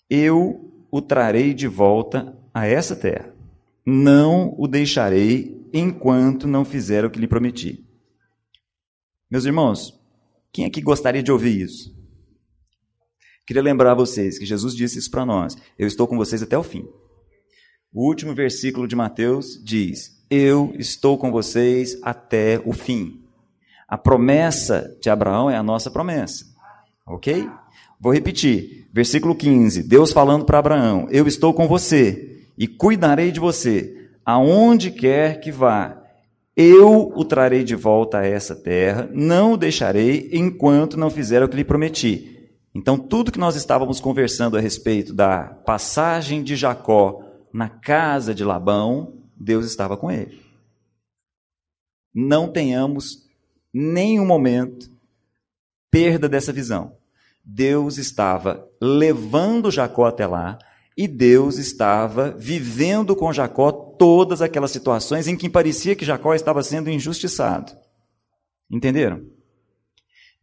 [0.09, 3.36] Eu o trarei de volta a essa terra.
[3.89, 7.87] Não o deixarei enquanto não fizer o que lhe prometi.
[9.31, 9.97] Meus irmãos,
[10.51, 11.95] quem aqui gostaria de ouvir isso?
[13.45, 16.63] Queria lembrar vocês que Jesus disse isso para nós: Eu estou com vocês até o
[16.63, 16.85] fim.
[17.93, 23.23] O último versículo de Mateus diz: Eu estou com vocês até o fim.
[23.87, 26.43] A promessa de Abraão é a nossa promessa.
[27.05, 27.49] Ok?
[28.01, 28.89] Vou repetir.
[28.91, 29.81] Versículo 15.
[29.83, 35.51] Deus falando para Abraão: Eu estou com você e cuidarei de você, aonde quer que
[35.51, 36.03] vá.
[36.55, 41.47] Eu o trarei de volta a essa terra, não o deixarei enquanto não fizer o
[41.47, 42.49] que lhe prometi.
[42.73, 48.43] Então, tudo que nós estávamos conversando a respeito da passagem de Jacó na casa de
[48.43, 50.41] Labão, Deus estava com ele.
[52.13, 53.27] Não tenhamos
[53.73, 54.89] nenhum momento
[55.91, 56.97] perda dessa visão.
[57.43, 60.57] Deus estava levando Jacó até lá
[60.97, 66.63] e Deus estava vivendo com Jacó todas aquelas situações em que parecia que Jacó estava
[66.63, 67.71] sendo injustiçado.
[68.69, 69.23] Entenderam?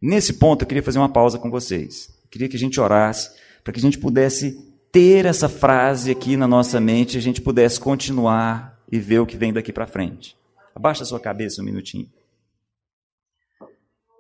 [0.01, 2.09] Nesse ponto eu queria fazer uma pausa com vocês.
[2.23, 3.33] Eu queria que a gente orasse
[3.65, 4.53] para que a gente pudesse
[4.93, 9.37] ter essa frase aqui na nossa mente, a gente pudesse continuar e ver o que
[9.37, 10.37] vem daqui para frente.
[10.73, 12.09] Abaixa a sua cabeça um minutinho.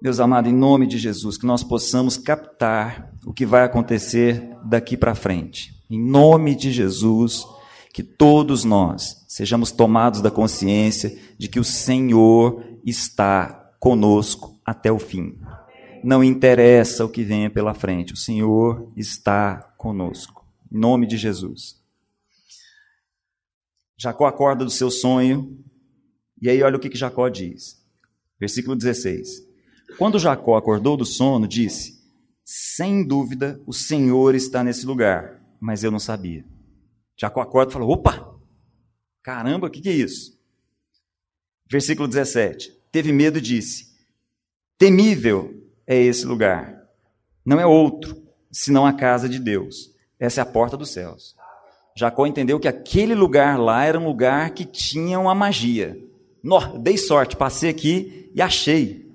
[0.03, 4.97] Deus amado, em nome de Jesus, que nós possamos captar o que vai acontecer daqui
[4.97, 5.74] para frente.
[5.88, 7.47] Em nome de Jesus,
[7.92, 14.99] que todos nós sejamos tomados da consciência de que o Senhor está conosco até o
[14.99, 15.38] fim.
[16.03, 20.44] Não interessa o que venha pela frente, o Senhor está conosco.
[20.73, 21.83] Em nome de Jesus.
[23.97, 25.59] Jacó acorda do seu sonho,
[26.40, 27.83] e aí olha o que, que Jacó diz.
[28.40, 29.47] Versículo 16.
[29.99, 32.03] Quando Jacó acordou do sono, disse:
[32.44, 36.44] Sem dúvida, o Senhor está nesse lugar, mas eu não sabia.
[37.16, 38.35] Jacó acorda e falou: Opa!
[39.22, 40.38] Caramba, o que, que é isso?
[41.70, 43.87] Versículo 17: Teve medo e disse:
[44.77, 46.87] Temível é esse lugar,
[47.42, 48.22] não é outro,
[48.53, 49.90] senão a casa de Deus.
[50.20, 51.35] Essa é a porta dos céus.
[51.96, 55.98] Jacó entendeu que aquele lugar lá era um lugar que tinha uma magia.
[56.42, 59.11] Nó, dei sorte, passei aqui e achei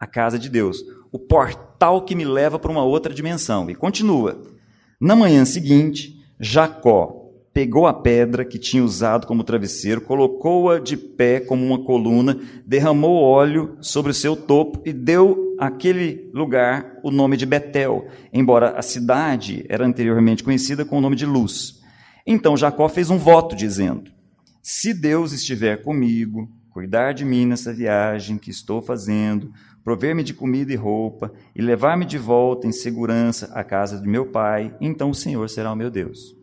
[0.00, 3.70] a casa de Deus, o portal que me leva para uma outra dimensão.
[3.70, 4.55] E continua.
[5.00, 11.38] Na manhã seguinte, Jacó pegou a pedra que tinha usado como travesseiro, colocou-a de pé
[11.38, 17.36] como uma coluna, derramou óleo sobre o seu topo e deu àquele lugar o nome
[17.36, 21.82] de Betel, embora a cidade era anteriormente conhecida com o nome de Luz.
[22.26, 24.10] Então Jacó fez um voto dizendo:
[24.62, 29.50] Se Deus estiver comigo, cuidar de mim nessa viagem que estou fazendo,
[29.82, 34.30] prover-me de comida e roupa, e levar-me de volta em segurança à casa de meu
[34.30, 36.36] pai, então o Senhor será o meu Deus.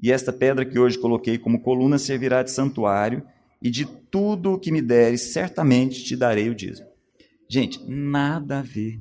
[0.00, 3.26] E esta pedra que hoje coloquei como coluna servirá de santuário,
[3.60, 6.86] e de tudo o que me deres, certamente te darei o dízimo.
[7.50, 9.00] Gente, nada a ver.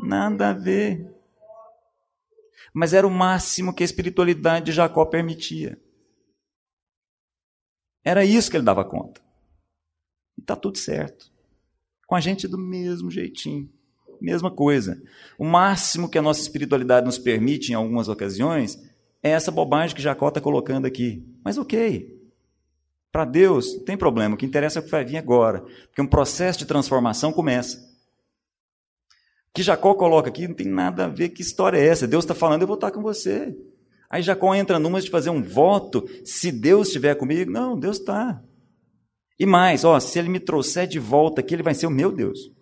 [0.00, 1.12] Nada a ver.
[2.72, 5.76] Mas era o máximo que a espiritualidade de Jacó permitia.
[8.04, 9.20] Era isso que ele dava conta.
[10.40, 11.30] E está tudo certo.
[12.06, 13.68] Com a gente do mesmo jeitinho.
[14.18, 15.00] Mesma coisa.
[15.38, 18.82] O máximo que a nossa espiritualidade nos permite em algumas ocasiões
[19.22, 21.22] é essa bobagem que Jacó está colocando aqui.
[21.44, 22.18] Mas ok.
[23.12, 24.34] Para Deus, não tem problema.
[24.34, 25.60] O que interessa é o que vai vir agora.
[25.60, 27.78] Porque um processo de transformação começa.
[29.50, 31.28] O que Jacó coloca aqui não tem nada a ver.
[31.28, 32.08] Que história é essa?
[32.08, 33.54] Deus está falando, eu vou estar com você.
[34.08, 36.08] Aí Jacó entra numa de fazer um voto.
[36.24, 38.42] Se Deus estiver comigo, não, Deus está.
[39.40, 42.12] E mais, ó, se ele me trouxer de volta aqui, ele vai ser o meu
[42.12, 42.52] Deus.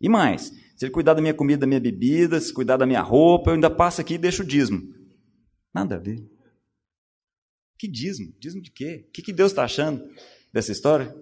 [0.00, 3.02] E mais, Se ele cuidar da minha comida, da minha bebida, se cuidar da minha
[3.02, 4.82] roupa, eu ainda passo aqui e deixo o dízimo.
[5.72, 6.26] Nada a ver.
[7.78, 8.32] Que dízimo?
[8.40, 9.04] Dízimo de quê?
[9.06, 10.02] O que, Deus está achando
[10.52, 11.14] dessa história?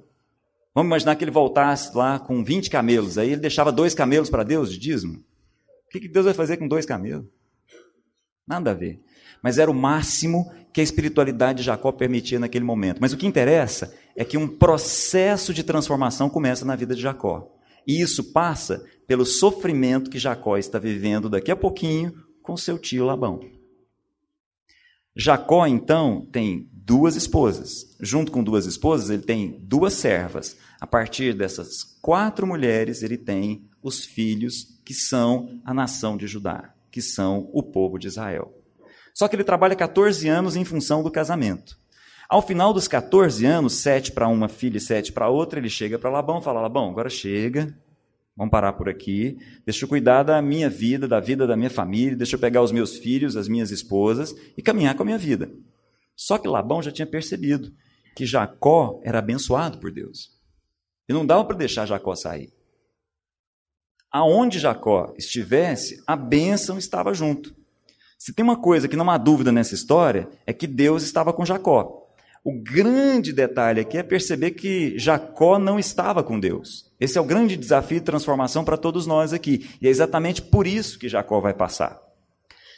[0.73, 4.45] Vamos imaginar que ele voltasse lá com 20 camelos, aí ele deixava dois camelos para
[4.45, 5.19] Deus de dízimo.
[5.87, 7.27] O que Deus vai fazer com dois camelos?
[8.47, 9.03] Nada a ver.
[9.43, 12.99] Mas era o máximo que a espiritualidade de Jacó permitia naquele momento.
[13.01, 17.53] Mas o que interessa é que um processo de transformação começa na vida de Jacó.
[17.87, 22.13] E isso passa pelo sofrimento que Jacó está vivendo daqui a pouquinho
[22.43, 23.41] com seu tio Labão.
[25.17, 27.97] Jacó, então, tem duas esposas.
[28.01, 30.57] Junto com duas esposas, ele tem duas servas.
[30.81, 36.75] A partir dessas quatro mulheres, ele tem os filhos que são a nação de Judá,
[36.91, 38.60] que são o povo de Israel.
[39.15, 41.79] Só que ele trabalha 14 anos em função do casamento.
[42.29, 45.99] Ao final dos 14 anos, sete para uma filha e sete para outra, ele chega
[45.99, 47.77] para Labão e fala: Labão, agora chega,
[48.37, 49.37] vamos parar por aqui,
[49.67, 52.71] deixa eu cuidar da minha vida, da vida da minha família, deixa eu pegar os
[52.71, 55.51] meus filhos, as minhas esposas e caminhar com a minha vida.
[56.15, 57.73] Só que Labão já tinha percebido
[58.15, 60.31] que Jacó era abençoado por Deus.
[61.09, 62.53] E não dava para deixar Jacó sair.
[64.13, 67.57] Aonde Jacó estivesse, a bênção estava junto.
[68.21, 71.43] Se tem uma coisa que não há dúvida nessa história, é que Deus estava com
[71.43, 72.07] Jacó.
[72.45, 76.93] O grande detalhe aqui é perceber que Jacó não estava com Deus.
[77.01, 79.71] Esse é o grande desafio de transformação para todos nós aqui.
[79.81, 81.99] E é exatamente por isso que Jacó vai passar.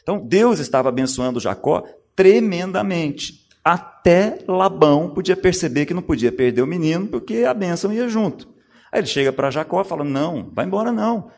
[0.01, 1.82] Então, Deus estava abençoando Jacó
[2.14, 3.49] tremendamente.
[3.64, 8.49] Até Labão podia perceber que não podia perder o menino, porque a bênção ia junto.
[8.93, 11.32] Aí ele chega para Jacó e fala: Não, vai embora não.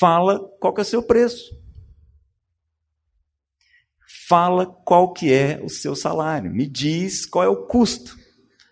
[0.00, 1.65] Fala qual que é o seu preço
[4.28, 8.16] fala qual que é o seu salário, me diz qual é o custo,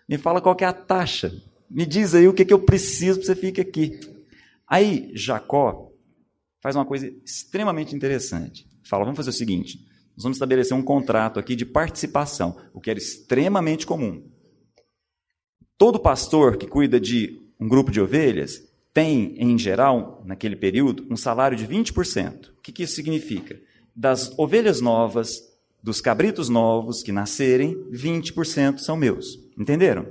[0.07, 1.31] me fala qual que é a taxa,
[1.69, 3.99] me diz aí o que, que eu preciso para você ficar aqui.
[4.67, 5.91] Aí Jacó
[6.61, 8.67] faz uma coisa extremamente interessante.
[8.83, 9.79] Fala, vamos fazer o seguinte,
[10.15, 14.29] nós vamos estabelecer um contrato aqui de participação, o que era extremamente comum.
[15.77, 18.61] Todo pastor que cuida de um grupo de ovelhas
[18.93, 22.49] tem, em geral, naquele período, um salário de 20%.
[22.49, 23.59] O que, que isso significa?
[23.95, 25.41] Das ovelhas novas,
[25.81, 29.39] dos cabritos novos que nascerem, 20% são meus.
[29.57, 30.05] Entenderam?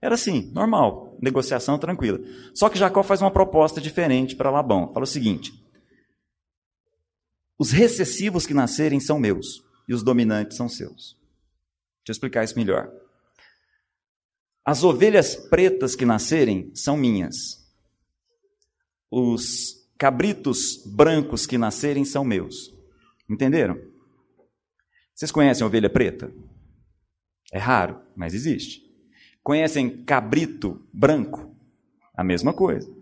[0.00, 2.18] Era assim, normal, negociação tranquila.
[2.54, 4.92] Só que Jacó faz uma proposta diferente para Labão.
[4.92, 5.52] Fala o seguinte:
[7.58, 11.16] os recessivos que nascerem são meus e os dominantes são seus.
[12.04, 12.90] Deixa eu explicar isso melhor.
[14.64, 17.62] As ovelhas pretas que nascerem são minhas.
[19.10, 22.72] Os cabritos brancos que nascerem são meus.
[23.32, 23.78] Entenderam?
[25.14, 26.30] Vocês conhecem ovelha preta?
[27.50, 28.82] É raro, mas existe.
[29.42, 31.56] Conhecem cabrito branco?
[32.14, 32.94] A mesma coisa.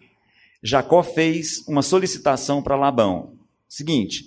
[0.62, 3.38] Jacó fez uma solicitação para Labão.
[3.68, 4.24] Seguinte,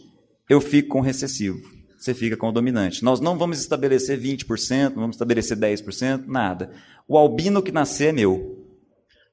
[0.49, 1.61] eu fico com o recessivo,
[1.97, 3.03] você fica com o dominante.
[3.03, 6.73] Nós não vamos estabelecer 20%, não vamos estabelecer 10%, nada.
[7.07, 8.67] O albino que nascer é meu.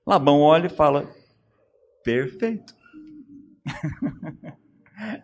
[0.07, 1.11] Labão olha e fala:
[2.05, 2.75] perfeito.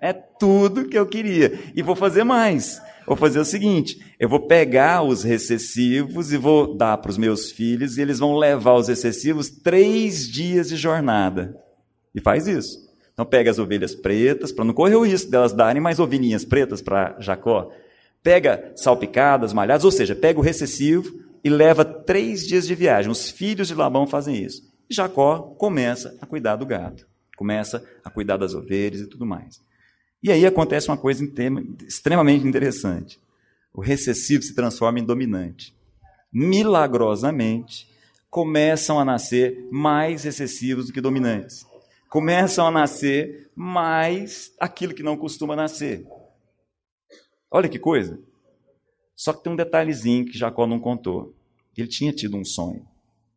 [0.01, 1.59] É tudo que eu queria.
[1.74, 2.81] E vou fazer mais.
[3.07, 7.53] Vou fazer o seguinte: eu vou pegar os recessivos e vou dar para os meus
[7.53, 11.57] filhos, e eles vão levar os recessivos três dias de jornada.
[12.14, 12.85] E faz isso.
[13.12, 16.83] Então pega as ovelhas pretas, para não correr o risco delas darem mais ovelhinhas pretas
[16.83, 17.70] para Jacó.
[18.22, 23.11] Pega salpicadas, malhadas, ou seja, pega o recessivo e leva três dias de viagem.
[23.11, 24.62] Os filhos de Labão fazem isso.
[24.91, 27.05] E Jacó começa a cuidar do gado,
[27.37, 29.62] começa a cuidar das ovelhas e tudo mais.
[30.22, 31.24] E aí acontece uma coisa
[31.87, 33.20] extremamente interessante.
[33.72, 35.76] O recessivo se transforma em dominante.
[36.32, 37.89] Milagrosamente,
[38.30, 41.66] começam a nascer mais recessivos do que dominantes.
[42.09, 46.07] Começam a nascer mais aquilo que não costuma nascer.
[47.51, 48.18] Olha que coisa.
[49.14, 51.34] Só que tem um detalhezinho que Jacó não contou.
[51.76, 52.87] Ele tinha tido um sonho.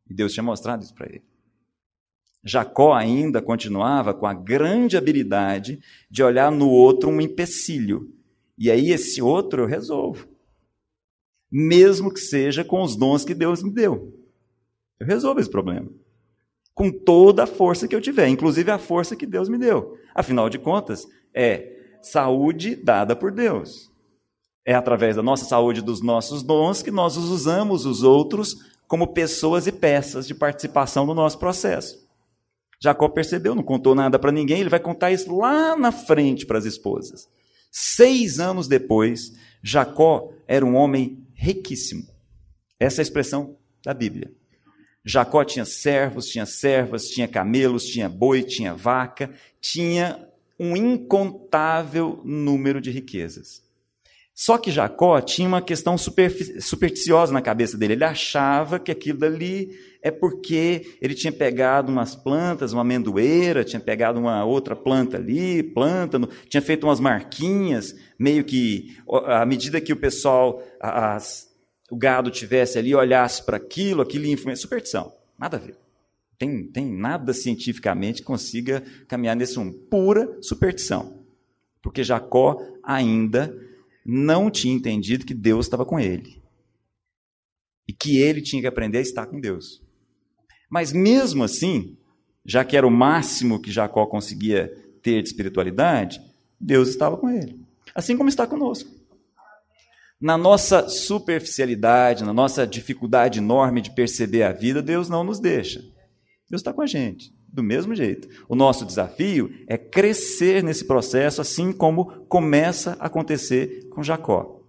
[0.10, 1.29] E Deus tinha mostrado isso para ele.
[2.44, 5.80] Jacó ainda continuava com a grande habilidade
[6.10, 8.14] de olhar no outro um empecilho.
[8.58, 10.28] E aí, esse outro eu resolvo.
[11.52, 14.14] Mesmo que seja com os dons que Deus me deu.
[15.00, 15.90] Eu resolvo esse problema.
[16.74, 19.98] Com toda a força que eu tiver, inclusive a força que Deus me deu.
[20.16, 23.92] Afinal de contas, é saúde dada por Deus.
[24.66, 28.56] É através da nossa saúde, dos nossos dons, que nós usamos os outros
[28.88, 32.09] como pessoas e peças de participação no nosso processo.
[32.82, 36.58] Jacó percebeu, não contou nada para ninguém, ele vai contar isso lá na frente para
[36.58, 37.28] as esposas.
[37.72, 42.08] Seis anos depois, Jacó era um homem riquíssimo.
[42.80, 44.32] Essa é a expressão da Bíblia.
[45.04, 50.28] Jacó tinha servos, tinha servas, tinha camelos, tinha boi, tinha vaca, tinha
[50.60, 53.64] um incontável número de riquezas.
[54.34, 57.94] Só que Jacó tinha uma questão supersticiosa na cabeça dele.
[57.94, 63.80] Ele achava que aquilo ali é porque ele tinha pegado umas plantas, uma amendoeira, tinha
[63.80, 69.92] pegado uma outra planta ali, plântano, tinha feito umas marquinhas, meio que à medida que
[69.92, 71.50] o pessoal, as,
[71.92, 74.62] o gado tivesse ali, olhasse para aquilo, aquilo ia influenciar.
[74.62, 75.78] Superstição, nada a ver.
[76.38, 79.74] Tem, tem nada cientificamente que consiga caminhar nesse um.
[79.74, 81.26] Pura superstição.
[81.82, 83.54] Porque Jacó ainda
[84.06, 86.42] não tinha entendido que Deus estava com ele.
[87.86, 89.82] E que ele tinha que aprender a estar com Deus.
[90.70, 91.98] Mas mesmo assim,
[92.46, 96.22] já que era o máximo que Jacó conseguia ter de espiritualidade,
[96.60, 97.60] Deus estava com ele.
[97.96, 98.90] Assim como está conosco.
[100.22, 105.80] Na nossa superficialidade, na nossa dificuldade enorme de perceber a vida, Deus não nos deixa.
[106.50, 108.28] Deus está com a gente, do mesmo jeito.
[108.50, 114.60] O nosso desafio é crescer nesse processo, assim como começa a acontecer com Jacó.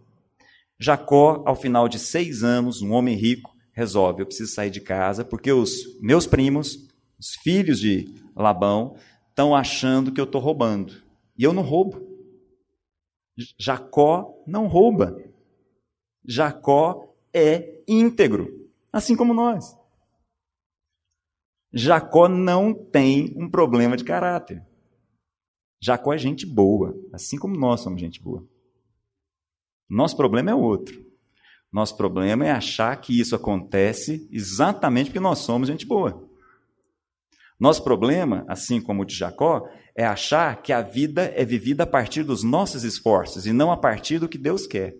[0.79, 5.25] Jacó, ao final de seis anos, um homem rico, resolve: eu preciso sair de casa,
[5.25, 8.97] porque os meus primos, os filhos de Labão,
[9.29, 11.03] estão achando que eu estou roubando.
[11.37, 12.07] E eu não roubo.
[13.59, 15.17] Jacó não rouba.
[16.27, 19.77] Jacó é íntegro, assim como nós.
[21.73, 24.67] Jacó não tem um problema de caráter.
[25.83, 28.47] Jacó é gente boa, assim como nós somos gente boa.
[29.89, 31.10] Nosso problema é outro.
[31.73, 36.29] Nosso problema é achar que isso acontece exatamente porque nós somos gente boa.
[37.59, 41.87] Nosso problema, assim como o de Jacó, é achar que a vida é vivida a
[41.87, 44.97] partir dos nossos esforços e não a partir do que Deus quer.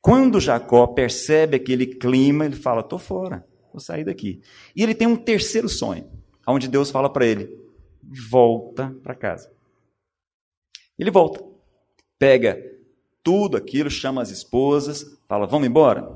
[0.00, 4.40] Quando Jacó percebe aquele clima, ele fala: estou fora, vou sair daqui.
[4.74, 6.10] E ele tem um terceiro sonho,
[6.46, 7.54] onde Deus fala para ele:
[8.02, 9.52] volta para casa.
[10.98, 11.44] Ele volta,
[12.18, 12.58] pega
[13.22, 16.08] tudo aquilo, chama as esposas, fala: vamos embora?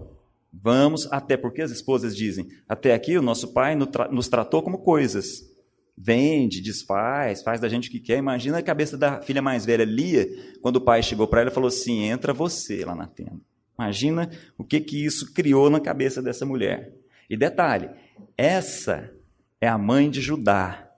[0.52, 3.76] Vamos, até porque as esposas dizem: até aqui o nosso pai
[4.10, 5.52] nos tratou como coisas.
[5.96, 8.18] Vende, desfaz, faz da gente o que quer.
[8.18, 10.28] Imagina a cabeça da filha mais velha, Lia,
[10.60, 13.40] quando o pai chegou para ela e falou assim: entra você lá na tenda.
[13.78, 16.92] Imagina o que, que isso criou na cabeça dessa mulher.
[17.28, 17.90] E detalhe:
[18.36, 19.12] essa
[19.60, 20.90] é a mãe de Judá.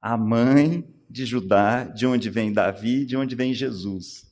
[0.00, 4.27] A mãe de Judá, de onde vem Davi, de onde vem Jesus.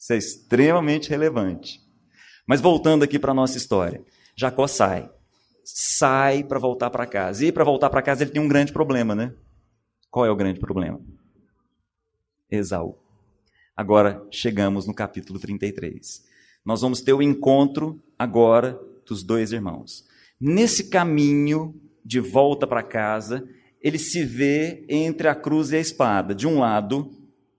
[0.00, 1.78] Isso é extremamente relevante.
[2.46, 4.02] Mas voltando aqui para a nossa história.
[4.34, 5.10] Jacó sai.
[5.62, 7.44] Sai para voltar para casa.
[7.44, 9.34] E para voltar para casa ele tem um grande problema, né?
[10.10, 10.98] Qual é o grande problema?
[12.50, 12.98] Esaú.
[13.76, 16.24] Agora chegamos no capítulo 33.
[16.64, 20.04] Nós vamos ter o encontro agora dos dois irmãos.
[20.40, 23.46] Nesse caminho de volta para casa,
[23.82, 26.34] ele se vê entre a cruz e a espada.
[26.34, 27.10] De um lado,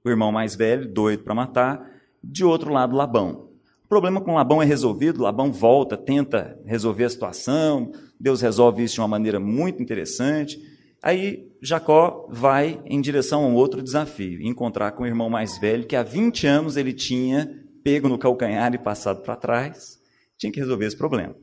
[0.03, 1.90] o irmão mais velho, doido para matar,
[2.23, 3.49] de outro lado, Labão.
[3.83, 8.95] O problema com Labão é resolvido, Labão volta, tenta resolver a situação, Deus resolve isso
[8.95, 10.59] de uma maneira muito interessante.
[11.03, 15.85] Aí Jacó vai em direção a um outro desafio, encontrar com o irmão mais velho,
[15.85, 17.49] que há 20 anos ele tinha
[17.83, 19.99] pego no calcanhar e passado para trás,
[20.37, 21.35] tinha que resolver esse problema.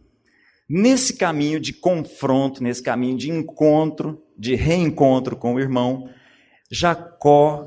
[0.68, 6.08] Nesse caminho de confronto, nesse caminho de encontro, de reencontro com o irmão,
[6.70, 7.66] Jacó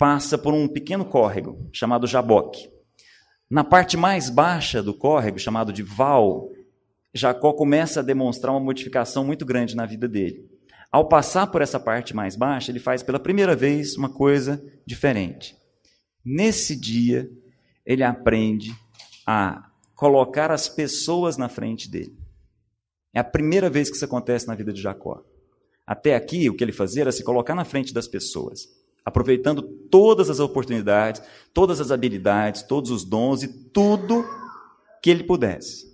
[0.00, 2.70] passa por um pequeno córrego chamado Jaboque.
[3.50, 6.48] Na parte mais baixa do córrego, chamado de Val,
[7.12, 10.48] Jacó começa a demonstrar uma modificação muito grande na vida dele.
[10.90, 15.54] Ao passar por essa parte mais baixa, ele faz pela primeira vez uma coisa diferente.
[16.24, 17.30] Nesse dia,
[17.84, 18.74] ele aprende
[19.26, 22.16] a colocar as pessoas na frente dele.
[23.12, 25.22] É a primeira vez que isso acontece na vida de Jacó.
[25.86, 28.79] Até aqui, o que ele fazia era se colocar na frente das pessoas
[29.10, 34.24] aproveitando todas as oportunidades, todas as habilidades, todos os dons e tudo
[35.02, 35.90] que ele pudesse.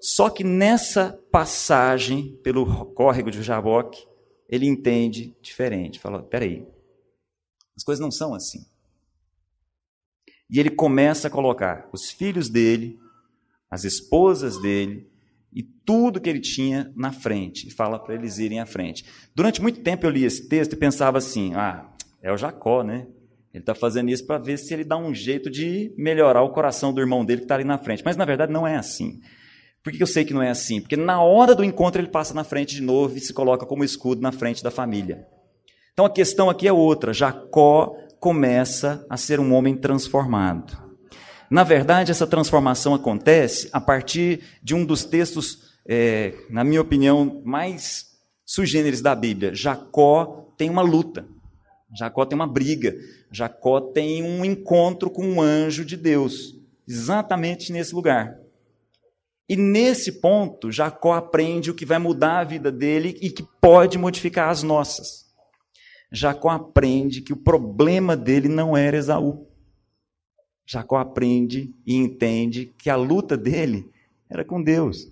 [0.00, 4.06] Só que nessa passagem pelo córrego de Jaboque,
[4.48, 6.00] ele entende diferente.
[6.00, 6.66] Fala: peraí,
[7.76, 8.64] as coisas não são assim.
[10.48, 12.98] E ele começa a colocar os filhos dele,
[13.70, 15.08] as esposas dele
[15.52, 17.68] e tudo que ele tinha na frente.
[17.68, 19.04] E fala para eles irem à frente.
[19.34, 21.89] Durante muito tempo eu li esse texto e pensava assim: ah,
[22.22, 23.06] é o Jacó, né?
[23.52, 26.92] Ele está fazendo isso para ver se ele dá um jeito de melhorar o coração
[26.92, 28.02] do irmão dele que está ali na frente.
[28.04, 29.20] Mas na verdade não é assim.
[29.82, 30.80] Por que eu sei que não é assim?
[30.80, 33.82] Porque na hora do encontro ele passa na frente de novo e se coloca como
[33.82, 35.26] escudo na frente da família.
[35.92, 37.12] Então a questão aqui é outra.
[37.12, 40.78] Jacó começa a ser um homem transformado.
[41.50, 47.42] Na verdade, essa transformação acontece a partir de um dos textos é, na minha opinião,
[47.44, 48.06] mais
[48.44, 49.54] sui generis da Bíblia.
[49.54, 51.26] Jacó tem uma luta,
[51.96, 52.94] Jacó tem uma briga,
[53.32, 56.54] Jacó tem um encontro com um anjo de Deus,
[56.86, 58.38] exatamente nesse lugar.
[59.48, 63.98] E nesse ponto, Jacó aprende o que vai mudar a vida dele e que pode
[63.98, 65.28] modificar as nossas.
[66.12, 69.48] Jacó aprende que o problema dele não era Esaú.
[70.64, 73.90] Jacó aprende e entende que a luta dele
[74.28, 75.08] era com Deus.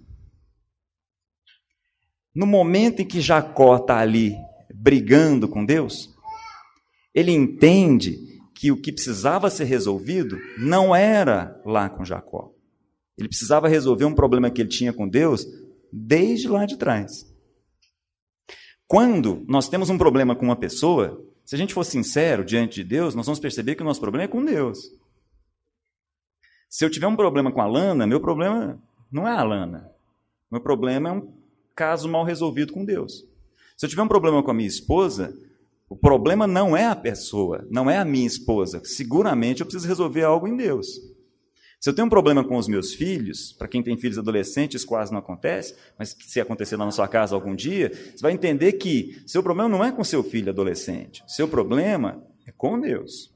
[2.32, 4.36] No momento em que Jacó está ali
[4.72, 6.16] brigando com Deus,
[7.18, 12.54] ele entende que o que precisava ser resolvido não era lá com Jacó.
[13.16, 15.44] Ele precisava resolver um problema que ele tinha com Deus
[15.92, 17.26] desde lá de trás.
[18.86, 22.84] Quando nós temos um problema com uma pessoa, se a gente for sincero diante de
[22.84, 24.78] Deus, nós vamos perceber que o nosso problema é com Deus.
[26.70, 29.90] Se eu tiver um problema com a Lana, meu problema não é a Lana.
[30.52, 31.32] Meu problema é um
[31.74, 33.26] caso mal resolvido com Deus.
[33.76, 35.36] Se eu tiver um problema com a minha esposa,
[35.89, 38.82] o problema não é a pessoa, não é a minha esposa.
[38.84, 40.86] Seguramente eu preciso resolver algo em Deus.
[41.80, 45.12] Se eu tenho um problema com os meus filhos, para quem tem filhos adolescentes, quase
[45.12, 49.22] não acontece, mas se acontecer lá na sua casa algum dia, você vai entender que
[49.26, 53.32] seu problema não é com seu filho adolescente, seu problema é com Deus.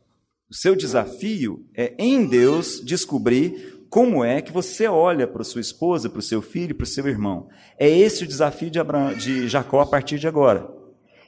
[0.50, 6.10] O seu desafio é em Deus descobrir como é que você olha para sua esposa,
[6.10, 7.48] para o seu filho, para o seu irmão.
[7.78, 8.80] É esse o desafio de,
[9.18, 10.81] de Jacó a partir de agora.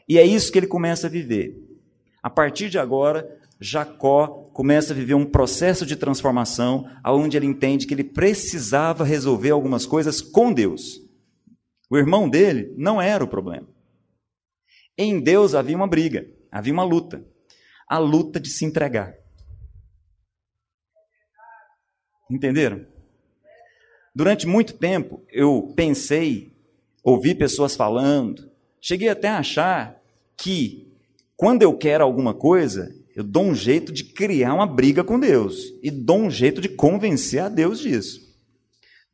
[0.08, 1.56] E é isso que ele começa a viver.
[2.22, 7.86] A partir de agora, Jacó começa a viver um processo de transformação, onde ele entende
[7.86, 11.00] que ele precisava resolver algumas coisas com Deus.
[11.90, 13.68] O irmão dele não era o problema.
[14.96, 17.24] Em Deus havia uma briga, havia uma luta
[17.88, 19.14] a luta de se entregar.
[22.30, 22.86] Entenderam?
[24.14, 26.56] Durante muito tempo eu pensei,
[27.02, 28.50] ouvi pessoas falando,
[28.84, 29.98] cheguei até a achar
[30.36, 30.92] que
[31.34, 35.72] quando eu quero alguma coisa, eu dou um jeito de criar uma briga com Deus
[35.82, 38.20] e dou um jeito de convencer a Deus disso.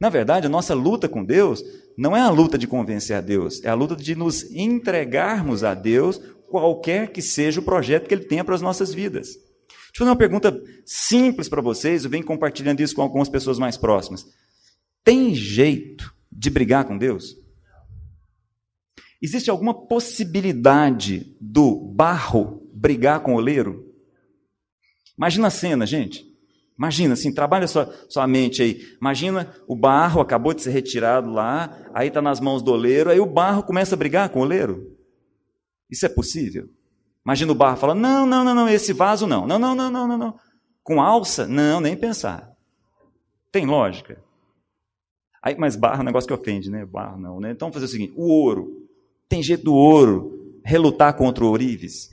[0.00, 1.62] Na verdade, a nossa luta com Deus
[1.96, 5.72] não é a luta de convencer a Deus, é a luta de nos entregarmos a
[5.72, 9.28] Deus qualquer que seja o projeto que Ele tenha para as nossas vidas.
[9.28, 13.58] Deixa eu fazer uma pergunta simples para vocês, eu venho compartilhando isso com algumas pessoas
[13.58, 14.26] mais próximas.
[15.04, 17.36] Tem jeito de brigar com Deus?
[19.22, 23.86] Existe alguma possibilidade do barro brigar com o oleiro?
[25.16, 26.24] Imagina a cena, gente.
[26.78, 28.80] Imagina, assim, trabalha sua, sua mente aí.
[28.98, 33.20] Imagina o barro acabou de ser retirado lá, aí está nas mãos do oleiro, aí
[33.20, 34.96] o barro começa a brigar com o oleiro.
[35.90, 36.70] Isso é possível?
[37.22, 39.46] Imagina o barro falando: não, não, não, não, esse vaso não.
[39.46, 40.38] Não, não, não, não, não, não.
[40.82, 41.46] Com alça?
[41.46, 42.50] Não, nem pensar.
[43.52, 44.22] Tem lógica.
[45.42, 46.86] Aí, mas barro é um negócio que ofende, né?
[46.86, 47.50] Barro não, né?
[47.50, 48.88] Então vamos fazer o seguinte: o ouro.
[49.30, 52.10] Tem jeito do ouro relutar contra o ourives?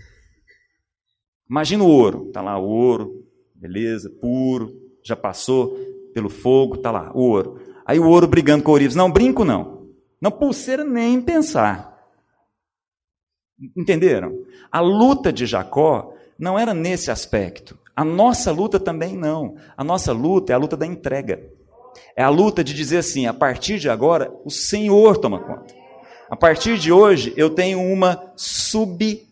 [1.49, 2.27] Imagina o ouro.
[2.27, 4.71] Está lá o ouro, beleza, puro,
[5.03, 5.75] já passou
[6.13, 7.59] pelo fogo, está lá, o ouro.
[7.83, 8.95] Aí o ouro brigando com o ourives.
[8.95, 9.87] Não, brinco não.
[10.21, 11.97] Não, pulseira nem pensar.
[13.75, 14.45] Entenderam?
[14.71, 17.79] A luta de Jacó não era nesse aspecto.
[17.95, 19.55] A nossa luta também não.
[19.75, 21.51] A nossa luta é a luta da entrega.
[22.15, 25.76] É a luta de dizer assim: a partir de agora, o Senhor toma conta.
[26.29, 29.29] A partir de hoje, eu tenho uma submissão.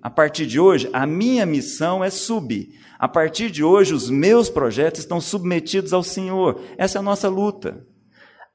[0.00, 2.80] A partir de hoje, a minha missão é subir.
[2.98, 6.62] A partir de hoje, os meus projetos estão submetidos ao Senhor.
[6.78, 7.86] Essa é a nossa luta.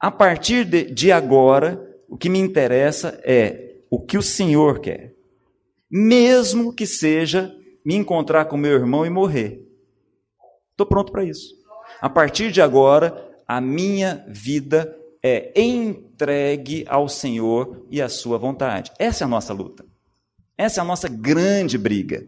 [0.00, 5.14] A partir de, de agora, o que me interessa é o que o Senhor quer.
[5.88, 7.54] Mesmo que seja
[7.84, 9.64] me encontrar com meu irmão e morrer.
[10.72, 11.54] Estou pronto para isso.
[12.00, 18.90] A partir de agora, a minha vida é entregue ao Senhor e à Sua vontade.
[18.98, 19.84] Essa é a nossa luta.
[20.58, 22.26] Essa é a nossa grande briga.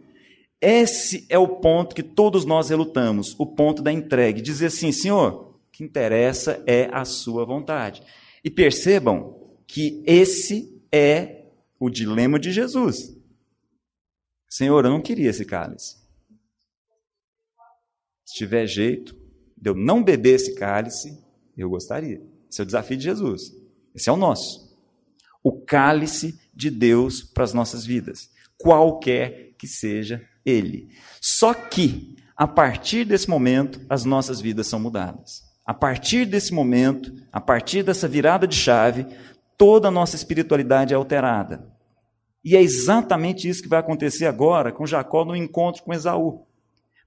[0.60, 4.40] Esse é o ponto que todos nós relutamos, o ponto da entrega.
[4.40, 8.02] Dizer assim, Senhor, o que interessa é a Sua vontade.
[8.42, 11.46] E percebam que esse é
[11.78, 13.14] o dilema de Jesus.
[14.48, 15.96] Senhor, eu não queria esse cálice.
[18.24, 19.14] Se tiver jeito
[19.56, 21.20] de eu não beber esse cálice,
[21.56, 22.33] eu gostaria.
[22.54, 23.52] Esse é o desafio de Jesus.
[23.92, 24.78] Esse é o nosso.
[25.42, 30.88] O cálice de Deus para as nossas vidas, qualquer que seja ele.
[31.20, 35.42] Só que, a partir desse momento, as nossas vidas são mudadas.
[35.66, 39.04] A partir desse momento, a partir dessa virada de chave,
[39.58, 41.68] toda a nossa espiritualidade é alterada.
[42.44, 46.46] E é exatamente isso que vai acontecer agora com Jacó no encontro com Esaú.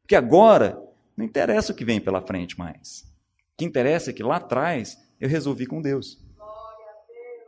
[0.01, 0.77] Porque agora
[1.15, 3.05] não interessa o que vem pela frente mais.
[3.53, 6.17] O que interessa é que lá atrás eu resolvi com Deus.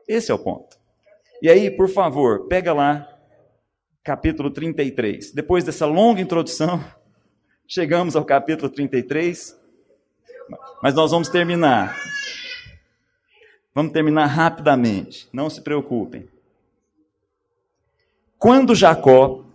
[0.07, 0.77] Esse é o ponto.
[1.41, 3.07] E aí, por favor, pega lá,
[4.03, 5.31] capítulo 33.
[5.31, 6.83] Depois dessa longa introdução,
[7.67, 9.57] chegamos ao capítulo 33,
[10.81, 11.95] mas nós vamos terminar.
[13.73, 16.27] Vamos terminar rapidamente, não se preocupem.
[18.37, 19.45] Quando Jacó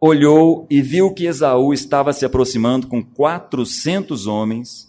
[0.00, 4.87] olhou e viu que Esaú estava se aproximando com quatrocentos homens,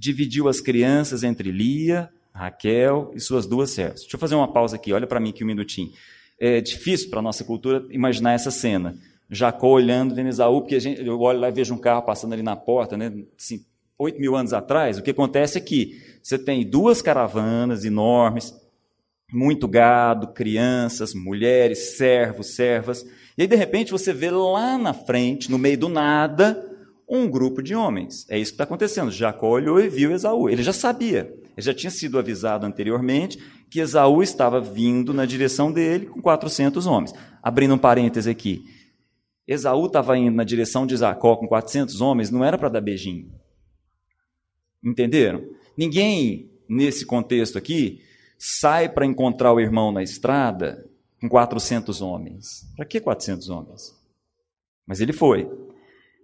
[0.00, 4.00] dividiu as crianças entre Lia, Raquel e suas duas servas.
[4.00, 5.92] Deixa eu fazer uma pausa aqui, olha para mim aqui um minutinho.
[6.38, 8.96] É difícil para a nossa cultura imaginar essa cena.
[9.28, 12.42] Jacó olhando, vendo Esaú, porque gente, eu olho lá e vejo um carro passando ali
[12.42, 13.12] na porta, né?
[13.38, 13.62] Assim,
[13.98, 18.54] oito mil anos atrás, o que acontece é que você tem duas caravanas enormes,
[19.30, 23.04] muito gado, crianças, mulheres, servos, servas.
[23.36, 26.69] E aí, de repente, você vê lá na frente, no meio do nada,
[27.10, 28.24] um grupo de homens.
[28.30, 29.10] É isso que está acontecendo.
[29.10, 30.48] Jacó olhou e viu Esaú.
[30.48, 35.72] Ele já sabia, ele já tinha sido avisado anteriormente que Esaú estava vindo na direção
[35.72, 37.12] dele com 400 homens.
[37.42, 38.62] Abrindo um parêntese aqui.
[39.46, 43.32] Esaú estava indo na direção de Jacó com 400 homens, não era para dar beijinho.
[44.84, 45.44] Entenderam?
[45.76, 48.00] Ninguém, nesse contexto aqui,
[48.38, 50.88] sai para encontrar o irmão na estrada
[51.20, 52.64] com 400 homens.
[52.76, 53.94] Para que 400 homens?
[54.86, 55.48] Mas ele foi.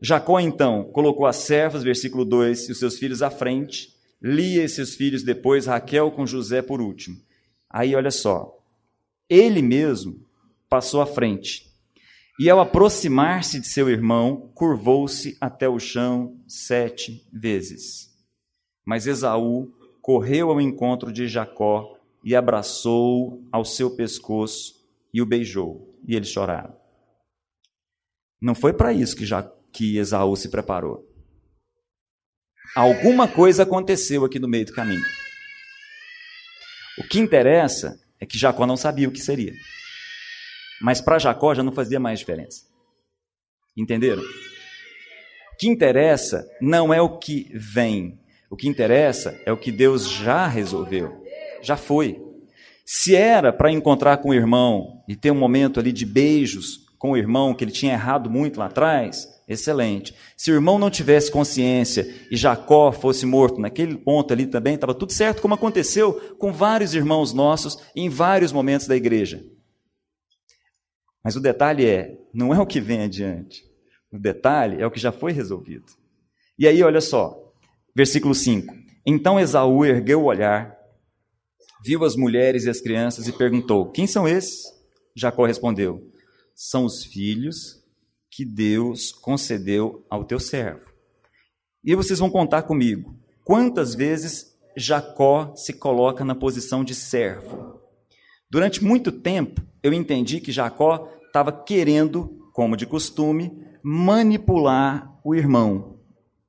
[0.00, 4.68] Jacó, então, colocou as servas, versículo 2, e os seus filhos à frente, Lia e
[4.68, 7.16] seus filhos depois, Raquel com José por último.
[7.68, 8.56] Aí, olha só,
[9.28, 10.24] ele mesmo
[10.68, 11.66] passou à frente.
[12.38, 18.10] E ao aproximar-se de seu irmão, curvou-se até o chão sete vezes.
[18.84, 19.72] Mas Esaú
[20.02, 26.28] correu ao encontro de Jacó e abraçou ao seu pescoço e o beijou, e eles
[26.28, 26.74] choraram.
[28.40, 31.04] Não foi para isso que, já, que Esaú se preparou.
[32.74, 35.04] Alguma coisa aconteceu aqui no meio do caminho.
[36.98, 39.52] O que interessa é que Jacó não sabia o que seria.
[40.80, 42.62] Mas para Jacó já não fazia mais diferença.
[43.76, 44.22] Entenderam?
[44.22, 48.18] O que interessa não é o que vem.
[48.48, 51.26] O que interessa é o que Deus já resolveu
[51.62, 52.22] já foi.
[52.84, 57.12] Se era para encontrar com o irmão e ter um momento ali de beijos com
[57.12, 60.14] o irmão que ele tinha errado muito lá atrás, excelente.
[60.36, 64.94] Se o irmão não tivesse consciência e Jacó fosse morto naquele ponto ali também, estava
[64.94, 69.44] tudo certo, como aconteceu com vários irmãos nossos em vários momentos da igreja.
[71.22, 73.64] Mas o detalhe é, não é o que vem adiante.
[74.12, 75.86] O detalhe é o que já foi resolvido.
[76.58, 77.52] E aí, olha só,
[77.94, 78.74] versículo 5.
[79.04, 80.76] Então Esaú ergueu o olhar
[81.86, 84.64] viu as mulheres e as crianças e perguntou: Quem são esses?
[85.14, 86.02] Jacó respondeu:
[86.56, 87.84] São os filhos
[88.30, 90.86] que Deus concedeu ao teu servo.
[91.84, 97.78] E vocês vão contar comigo quantas vezes Jacó se coloca na posição de servo.
[98.50, 103.52] Durante muito tempo, eu entendi que Jacó estava querendo, como de costume,
[103.82, 106.00] manipular o irmão,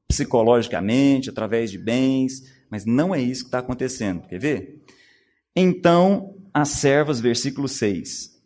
[0.07, 4.25] psicologicamente, através de bens, mas não é isso que está acontecendo.
[4.25, 4.85] Quer ver?
[5.53, 8.36] Então as servas, versículo 6,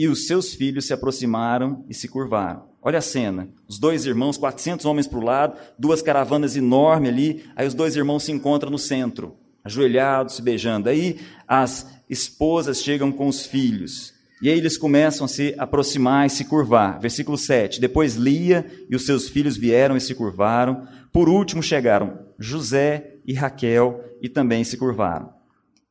[0.00, 2.62] e os seus filhos se aproximaram e se curvaram.
[2.80, 7.44] Olha a cena: os dois irmãos, 400 homens para o lado, duas caravanas enormes ali,
[7.54, 10.88] aí os dois irmãos se encontram no centro, ajoelhados, se beijando.
[10.88, 14.14] Aí as esposas chegam com os filhos.
[14.40, 16.98] E aí eles começam a se aproximar e se curvar.
[16.98, 17.78] Versículo 7.
[17.78, 20.88] Depois Lia e os seus filhos vieram e se curvaram.
[21.12, 25.28] Por último chegaram José e Raquel e também se curvaram.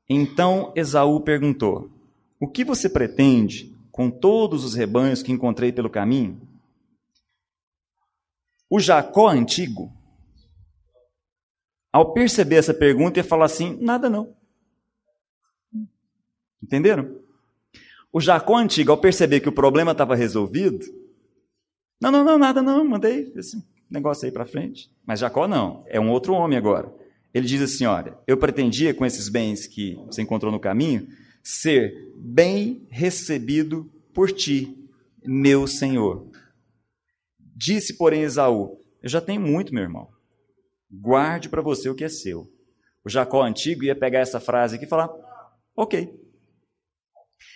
[0.10, 1.92] Então Esaú perguntou:
[2.40, 6.40] O que você pretende com todos os rebanhos que encontrei pelo caminho?
[8.70, 9.92] O Jacó antigo,
[11.92, 14.34] ao perceber essa pergunta, ia falar assim: Nada não.
[16.64, 17.14] Entenderam?
[18.10, 20.86] O Jacó antigo, ao perceber que o problema estava resolvido,
[22.00, 24.90] não, não, não, nada não, mandei esse negócio aí para frente.
[25.06, 26.90] Mas Jacó não, é um outro homem agora.
[27.34, 31.06] Ele diz assim: Olha, eu pretendia com esses bens que você encontrou no caminho
[31.44, 34.76] ser bem recebido por ti,
[35.24, 36.30] meu senhor.
[37.56, 40.10] Disse, porém, Esaú: Eu já tenho muito, meu irmão.
[40.92, 42.52] Guarde para você o que é seu.
[43.04, 45.10] O Jacó antigo ia pegar essa frase aqui e falar:
[45.76, 46.14] Ok.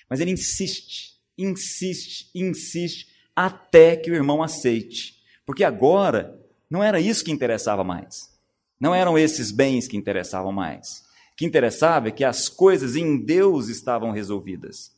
[0.09, 5.15] Mas ele insiste, insiste, insiste, até que o irmão aceite.
[5.45, 8.31] Porque agora não era isso que interessava mais.
[8.79, 11.02] Não eram esses bens que interessavam mais.
[11.35, 14.91] Que interessava é que as coisas em Deus estavam resolvidas.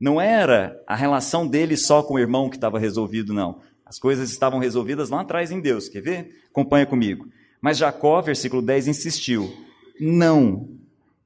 [0.00, 3.60] Não era a relação dele só com o irmão que estava resolvido, não.
[3.84, 5.88] As coisas estavam resolvidas lá atrás em Deus.
[5.88, 6.44] Quer ver?
[6.50, 7.26] Acompanha comigo.
[7.60, 9.52] Mas Jacó, versículo 10, insistiu:
[9.98, 10.68] Não,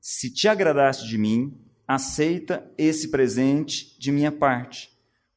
[0.01, 1.55] se te agradaste de mim,
[1.87, 4.91] aceita esse presente de minha parte,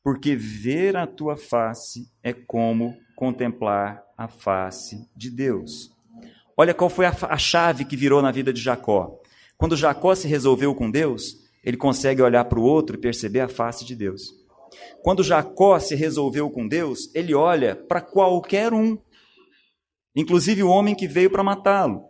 [0.04, 5.95] porque ver a tua face é como contemplar a face de Deus.
[6.58, 9.20] Olha qual foi a, a chave que virou na vida de Jacó.
[9.58, 13.48] Quando Jacó se resolveu com Deus, ele consegue olhar para o outro e perceber a
[13.48, 14.34] face de Deus.
[15.02, 18.98] Quando Jacó se resolveu com Deus, ele olha para qualquer um,
[20.16, 22.04] inclusive o homem que veio para matá-lo,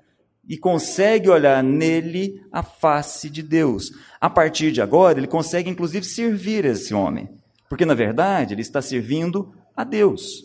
[0.47, 3.91] e consegue olhar nele a face de Deus.
[4.21, 7.29] A partir de agora, ele consegue inclusive servir esse homem,
[7.67, 10.43] porque na verdade ele está servindo a Deus.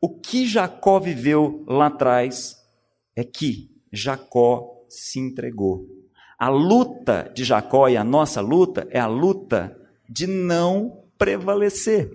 [0.00, 2.57] O que Jacó viveu lá atrás
[3.18, 5.84] é que Jacó se entregou.
[6.38, 9.76] A luta de Jacó e a nossa luta é a luta
[10.08, 12.08] de não prevalecer.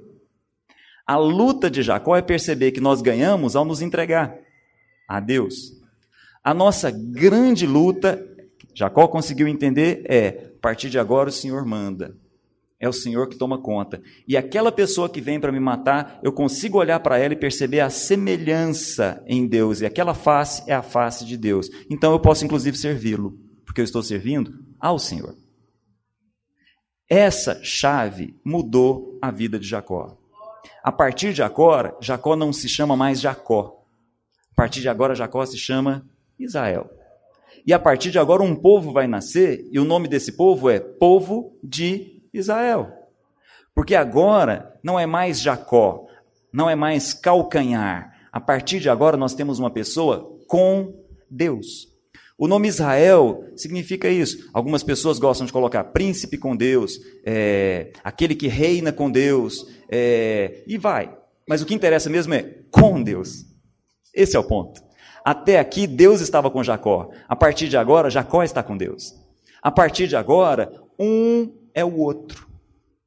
[1.05, 4.33] A luta de Jacó é perceber que nós ganhamos ao nos entregar
[5.05, 5.73] a Deus.
[6.41, 8.25] A nossa grande luta,
[8.73, 12.15] Jacó conseguiu entender, é: a partir de agora o Senhor manda.
[12.83, 14.01] É o Senhor que toma conta.
[14.27, 17.79] E aquela pessoa que vem para me matar, eu consigo olhar para ela e perceber
[17.79, 19.79] a semelhança em Deus.
[19.79, 21.69] E aquela face é a face de Deus.
[21.89, 25.33] Então eu posso, inclusive, servi-lo, porque eu estou servindo ao Senhor.
[27.07, 30.17] Essa chave mudou a vida de Jacó.
[30.83, 33.81] A partir de agora, Jacó não se chama mais Jacó.
[34.51, 36.05] A partir de agora, Jacó se chama
[36.37, 36.89] Israel.
[37.65, 40.81] E a partir de agora, um povo vai nascer, e o nome desse povo é
[40.81, 42.91] Povo de Israel.
[43.75, 46.05] Porque agora não é mais Jacó,
[46.51, 48.13] não é mais calcanhar.
[48.31, 50.93] A partir de agora nós temos uma pessoa com
[51.29, 51.93] Deus.
[52.37, 54.49] O nome Israel significa isso.
[54.53, 60.63] Algumas pessoas gostam de colocar príncipe com Deus, é, aquele que reina com Deus, é,
[60.67, 61.15] e vai.
[61.47, 63.45] Mas o que interessa mesmo é com Deus.
[64.13, 64.81] Esse é o ponto.
[65.23, 67.09] Até aqui Deus estava com Jacó.
[67.27, 69.13] A partir de agora, Jacó está com Deus.
[69.61, 72.47] A partir de agora, um é o outro.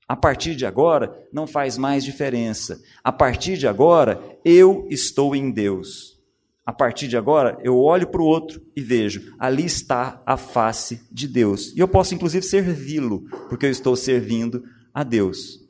[0.09, 2.81] A partir de agora, não faz mais diferença.
[3.03, 6.17] A partir de agora, eu estou em Deus.
[6.65, 11.07] A partir de agora, eu olho para o outro e vejo, ali está a face
[11.11, 11.73] de Deus.
[11.77, 15.61] E eu posso, inclusive, servi-lo, porque eu estou servindo a Deus.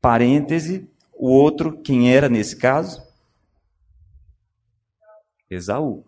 [0.00, 3.02] Parêntese, o outro, quem era nesse caso?
[5.50, 6.07] Esaú.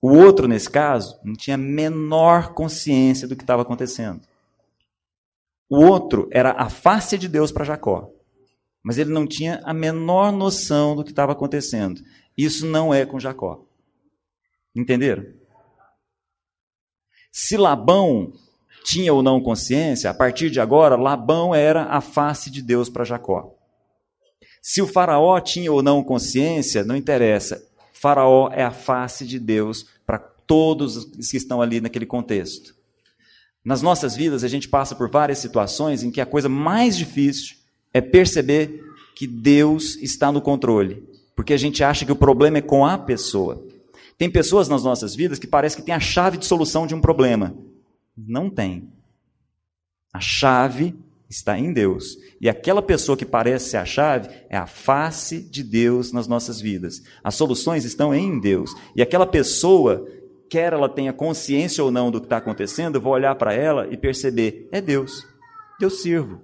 [0.00, 4.20] O outro, nesse caso, não tinha menor consciência do que estava acontecendo.
[5.68, 8.10] O outro era a face de Deus para Jacó,
[8.82, 12.00] mas ele não tinha a menor noção do que estava acontecendo.
[12.36, 13.66] Isso não é com Jacó.
[14.74, 15.26] Entenderam?
[17.30, 18.32] Se Labão
[18.84, 23.04] tinha ou não consciência, a partir de agora, Labão era a face de Deus para
[23.04, 23.54] Jacó.
[24.62, 27.67] Se o Faraó tinha ou não consciência, não interessa.
[28.00, 32.74] Faraó é a face de Deus para todos os que estão ali naquele contexto.
[33.64, 37.56] Nas nossas vidas, a gente passa por várias situações em que a coisa mais difícil
[37.92, 38.84] é perceber
[39.16, 41.02] que Deus está no controle,
[41.34, 43.66] porque a gente acha que o problema é com a pessoa.
[44.16, 47.00] Tem pessoas nas nossas vidas que parece que tem a chave de solução de um
[47.00, 47.52] problema.
[48.16, 48.92] Não tem.
[50.12, 50.94] A chave
[51.28, 52.16] está em Deus.
[52.40, 56.60] E aquela pessoa que parece ser a chave é a face de Deus nas nossas
[56.60, 57.02] vidas.
[57.22, 58.74] As soluções estão em Deus.
[58.96, 60.06] E aquela pessoa,
[60.48, 63.86] quer ela tenha consciência ou não do que está acontecendo, eu vou olhar para ela
[63.90, 65.26] e perceber: é Deus.
[65.80, 66.40] Eu sirvo.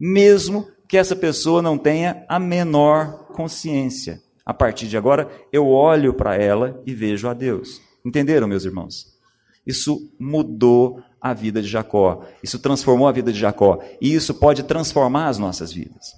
[0.00, 4.22] Mesmo que essa pessoa não tenha a menor consciência.
[4.46, 7.82] A partir de agora, eu olho para ela e vejo a Deus.
[8.02, 9.18] Entenderam, meus irmãos?
[9.66, 12.24] Isso mudou a vida de Jacó.
[12.42, 13.82] Isso transformou a vida de Jacó.
[14.00, 16.12] E isso pode transformar as nossas vidas.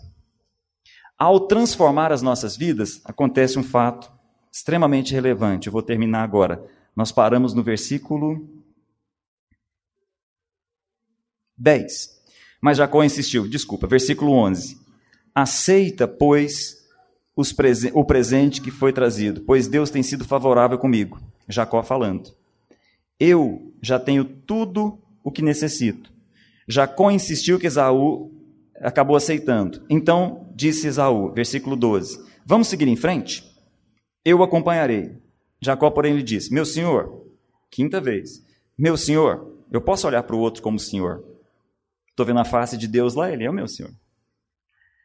[1.19, 4.11] Ao transformar as nossas vidas, acontece um fato
[4.51, 5.67] extremamente relevante.
[5.67, 6.65] Eu vou terminar agora.
[6.97, 8.49] Nós paramos no versículo
[11.57, 12.21] 10.
[12.61, 14.81] Mas Jacó insistiu, desculpa, versículo 11.
[15.35, 16.81] Aceita, pois,
[17.57, 21.19] presen o presente que foi trazido, pois Deus tem sido favorável comigo.
[21.49, 22.35] Jacó falando.
[23.21, 26.11] Eu já tenho tudo o que necessito.
[26.67, 28.33] Jacó insistiu que Esaú
[28.81, 29.85] acabou aceitando.
[29.91, 33.45] Então disse Esaú, versículo 12: Vamos seguir em frente?
[34.25, 35.17] Eu acompanharei.
[35.61, 37.27] Jacó, porém, lhe disse: Meu senhor,
[37.71, 38.45] quinta vez,
[38.77, 41.25] meu senhor, eu posso olhar para o outro como senhor.
[42.09, 43.93] Estou vendo a face de Deus lá, ele é o meu senhor.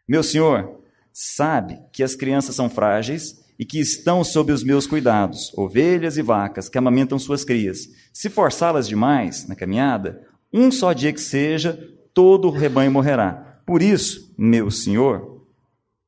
[0.08, 5.54] Meu senhor, sabe que as crianças são frágeis e que estão sob os meus cuidados,
[5.58, 7.88] ovelhas e vacas que amamentam suas crias.
[8.14, 10.22] Se forçá-las demais na caminhada,
[10.54, 11.78] um só dia que seja,
[12.14, 13.62] todo o rebanho morrerá.
[13.66, 15.46] Por isso, meu senhor,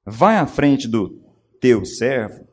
[0.05, 1.21] vai à frente do
[1.59, 2.45] teu servo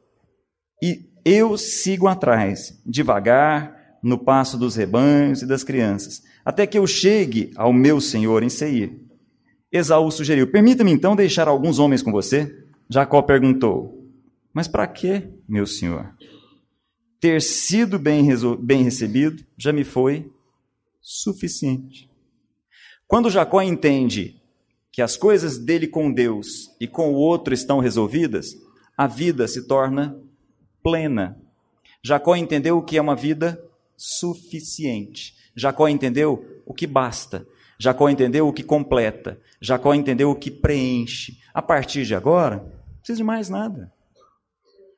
[0.82, 6.86] e eu sigo atrás, devagar, no passo dos rebanhos e das crianças, até que eu
[6.86, 9.00] chegue ao meu senhor em Seir.
[9.72, 12.54] Esaú sugeriu: Permita-me então deixar alguns homens com você.
[12.88, 14.03] Jacó perguntou:
[14.54, 16.14] Mas para que, meu senhor?
[17.20, 18.28] Ter sido bem,
[18.60, 20.30] bem recebido já me foi
[21.02, 22.08] suficiente.
[23.06, 24.40] Quando Jacó entende
[24.92, 28.54] que as coisas dele com Deus e com o outro estão resolvidas,
[28.96, 30.16] a vida se torna
[30.82, 31.36] plena.
[32.02, 33.60] Jacó entendeu o que é uma vida
[33.96, 35.34] suficiente.
[35.56, 37.46] Jacó entendeu o que basta.
[37.78, 39.40] Jacó entendeu o que completa.
[39.60, 41.38] Jacó entendeu o que preenche.
[41.52, 43.92] A partir de agora, não precisa de mais nada.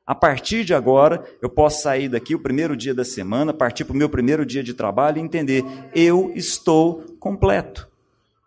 [0.07, 3.93] A partir de agora, eu posso sair daqui o primeiro dia da semana, partir para
[3.93, 7.85] o meu primeiro dia de trabalho e entender: eu estou completo.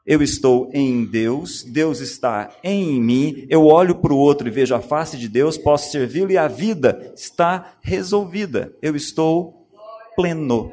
[0.06, 4.74] Eu estou em Deus, Deus está em mim, eu olho para o outro e vejo
[4.74, 8.74] a face de Deus, posso servi-lo e a vida está resolvida.
[8.80, 9.68] Eu estou
[10.16, 10.72] pleno.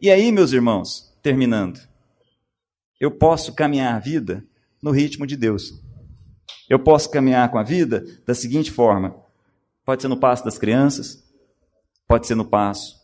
[0.00, 1.80] E aí, meus irmãos, terminando,
[3.00, 4.44] eu posso caminhar a vida
[4.82, 5.72] no ritmo de Deus.
[6.68, 9.16] Eu posso caminhar com a vida da seguinte forma:
[9.84, 11.22] pode ser no passo das crianças,
[12.06, 12.96] pode ser no passo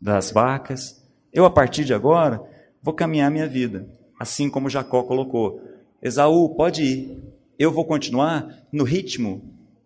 [0.00, 1.02] das vacas.
[1.32, 2.42] Eu, a partir de agora,
[2.82, 5.60] vou caminhar minha vida, assim como Jacó colocou.
[6.02, 7.22] Esaú, pode ir.
[7.58, 9.42] Eu vou continuar no ritmo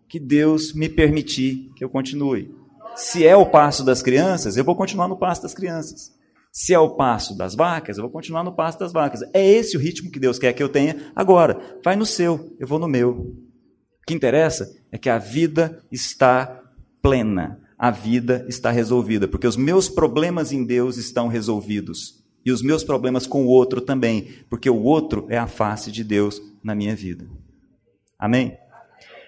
[0.09, 2.55] que Deus me permitir que eu continue.
[2.95, 6.17] Se é o passo das crianças, eu vou continuar no passo das crianças.
[6.51, 9.21] Se é o passo das vacas, eu vou continuar no passo das vacas.
[9.33, 11.79] É esse o ritmo que Deus quer que eu tenha agora.
[11.83, 13.35] Vai no seu, eu vou no meu.
[14.07, 16.63] Que interessa é que a vida está
[17.01, 22.23] plena, a vida está resolvida, porque os meus problemas em Deus estão resolvidos.
[22.45, 26.05] E os meus problemas com o outro também, porque o outro é a face de
[26.05, 27.27] Deus na minha vida.
[28.17, 28.57] Amém?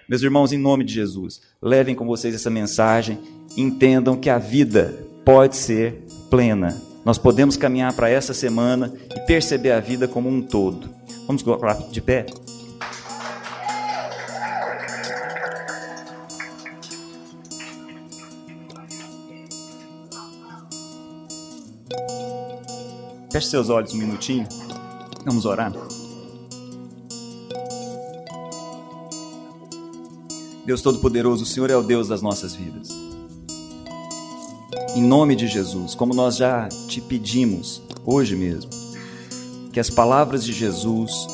[0.08, 3.18] Meus irmãos, em nome de Jesus, levem com vocês essa mensagem,
[3.58, 6.80] entendam que a vida pode ser plena.
[7.04, 10.88] Nós podemos caminhar para essa semana e perceber a vida como um todo.
[11.26, 11.44] Vamos
[11.92, 12.24] de pé?
[23.30, 24.46] Feche seus olhos um minutinho.
[25.24, 25.72] Vamos orar.
[30.66, 32.88] Deus Todo-Poderoso, o Senhor é o Deus das nossas vidas.
[34.96, 38.70] Em nome de Jesus, como nós já te pedimos hoje mesmo,
[39.72, 41.28] que as palavras de Jesus,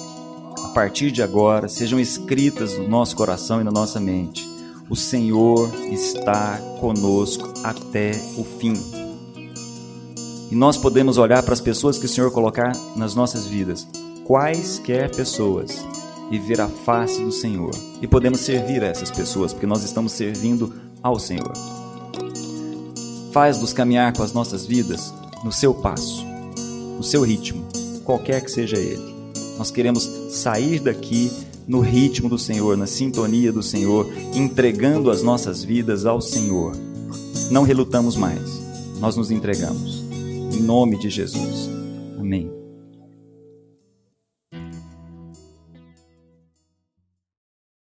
[0.64, 4.47] a partir de agora, sejam escritas no nosso coração e na nossa mente.
[4.90, 9.05] O Senhor está conosco até o fim.
[10.51, 13.86] E nós podemos olhar para as pessoas que o Senhor colocar nas nossas vidas,
[14.24, 15.84] quaisquer pessoas,
[16.30, 17.70] e ver a face do Senhor.
[18.01, 20.72] E podemos servir a essas pessoas, porque nós estamos servindo
[21.03, 21.53] ao Senhor.
[23.32, 25.12] Faz-nos caminhar com as nossas vidas
[25.44, 26.24] no seu passo,
[26.97, 27.64] no seu ritmo,
[28.05, 29.14] qualquer que seja ele.
[29.59, 31.30] Nós queremos sair daqui
[31.66, 36.72] no ritmo do Senhor, na sintonia do Senhor, entregando as nossas vidas ao Senhor.
[37.51, 38.40] Não relutamos mais,
[38.99, 40.05] nós nos entregamos.
[40.57, 41.75] Em nome de Jesus.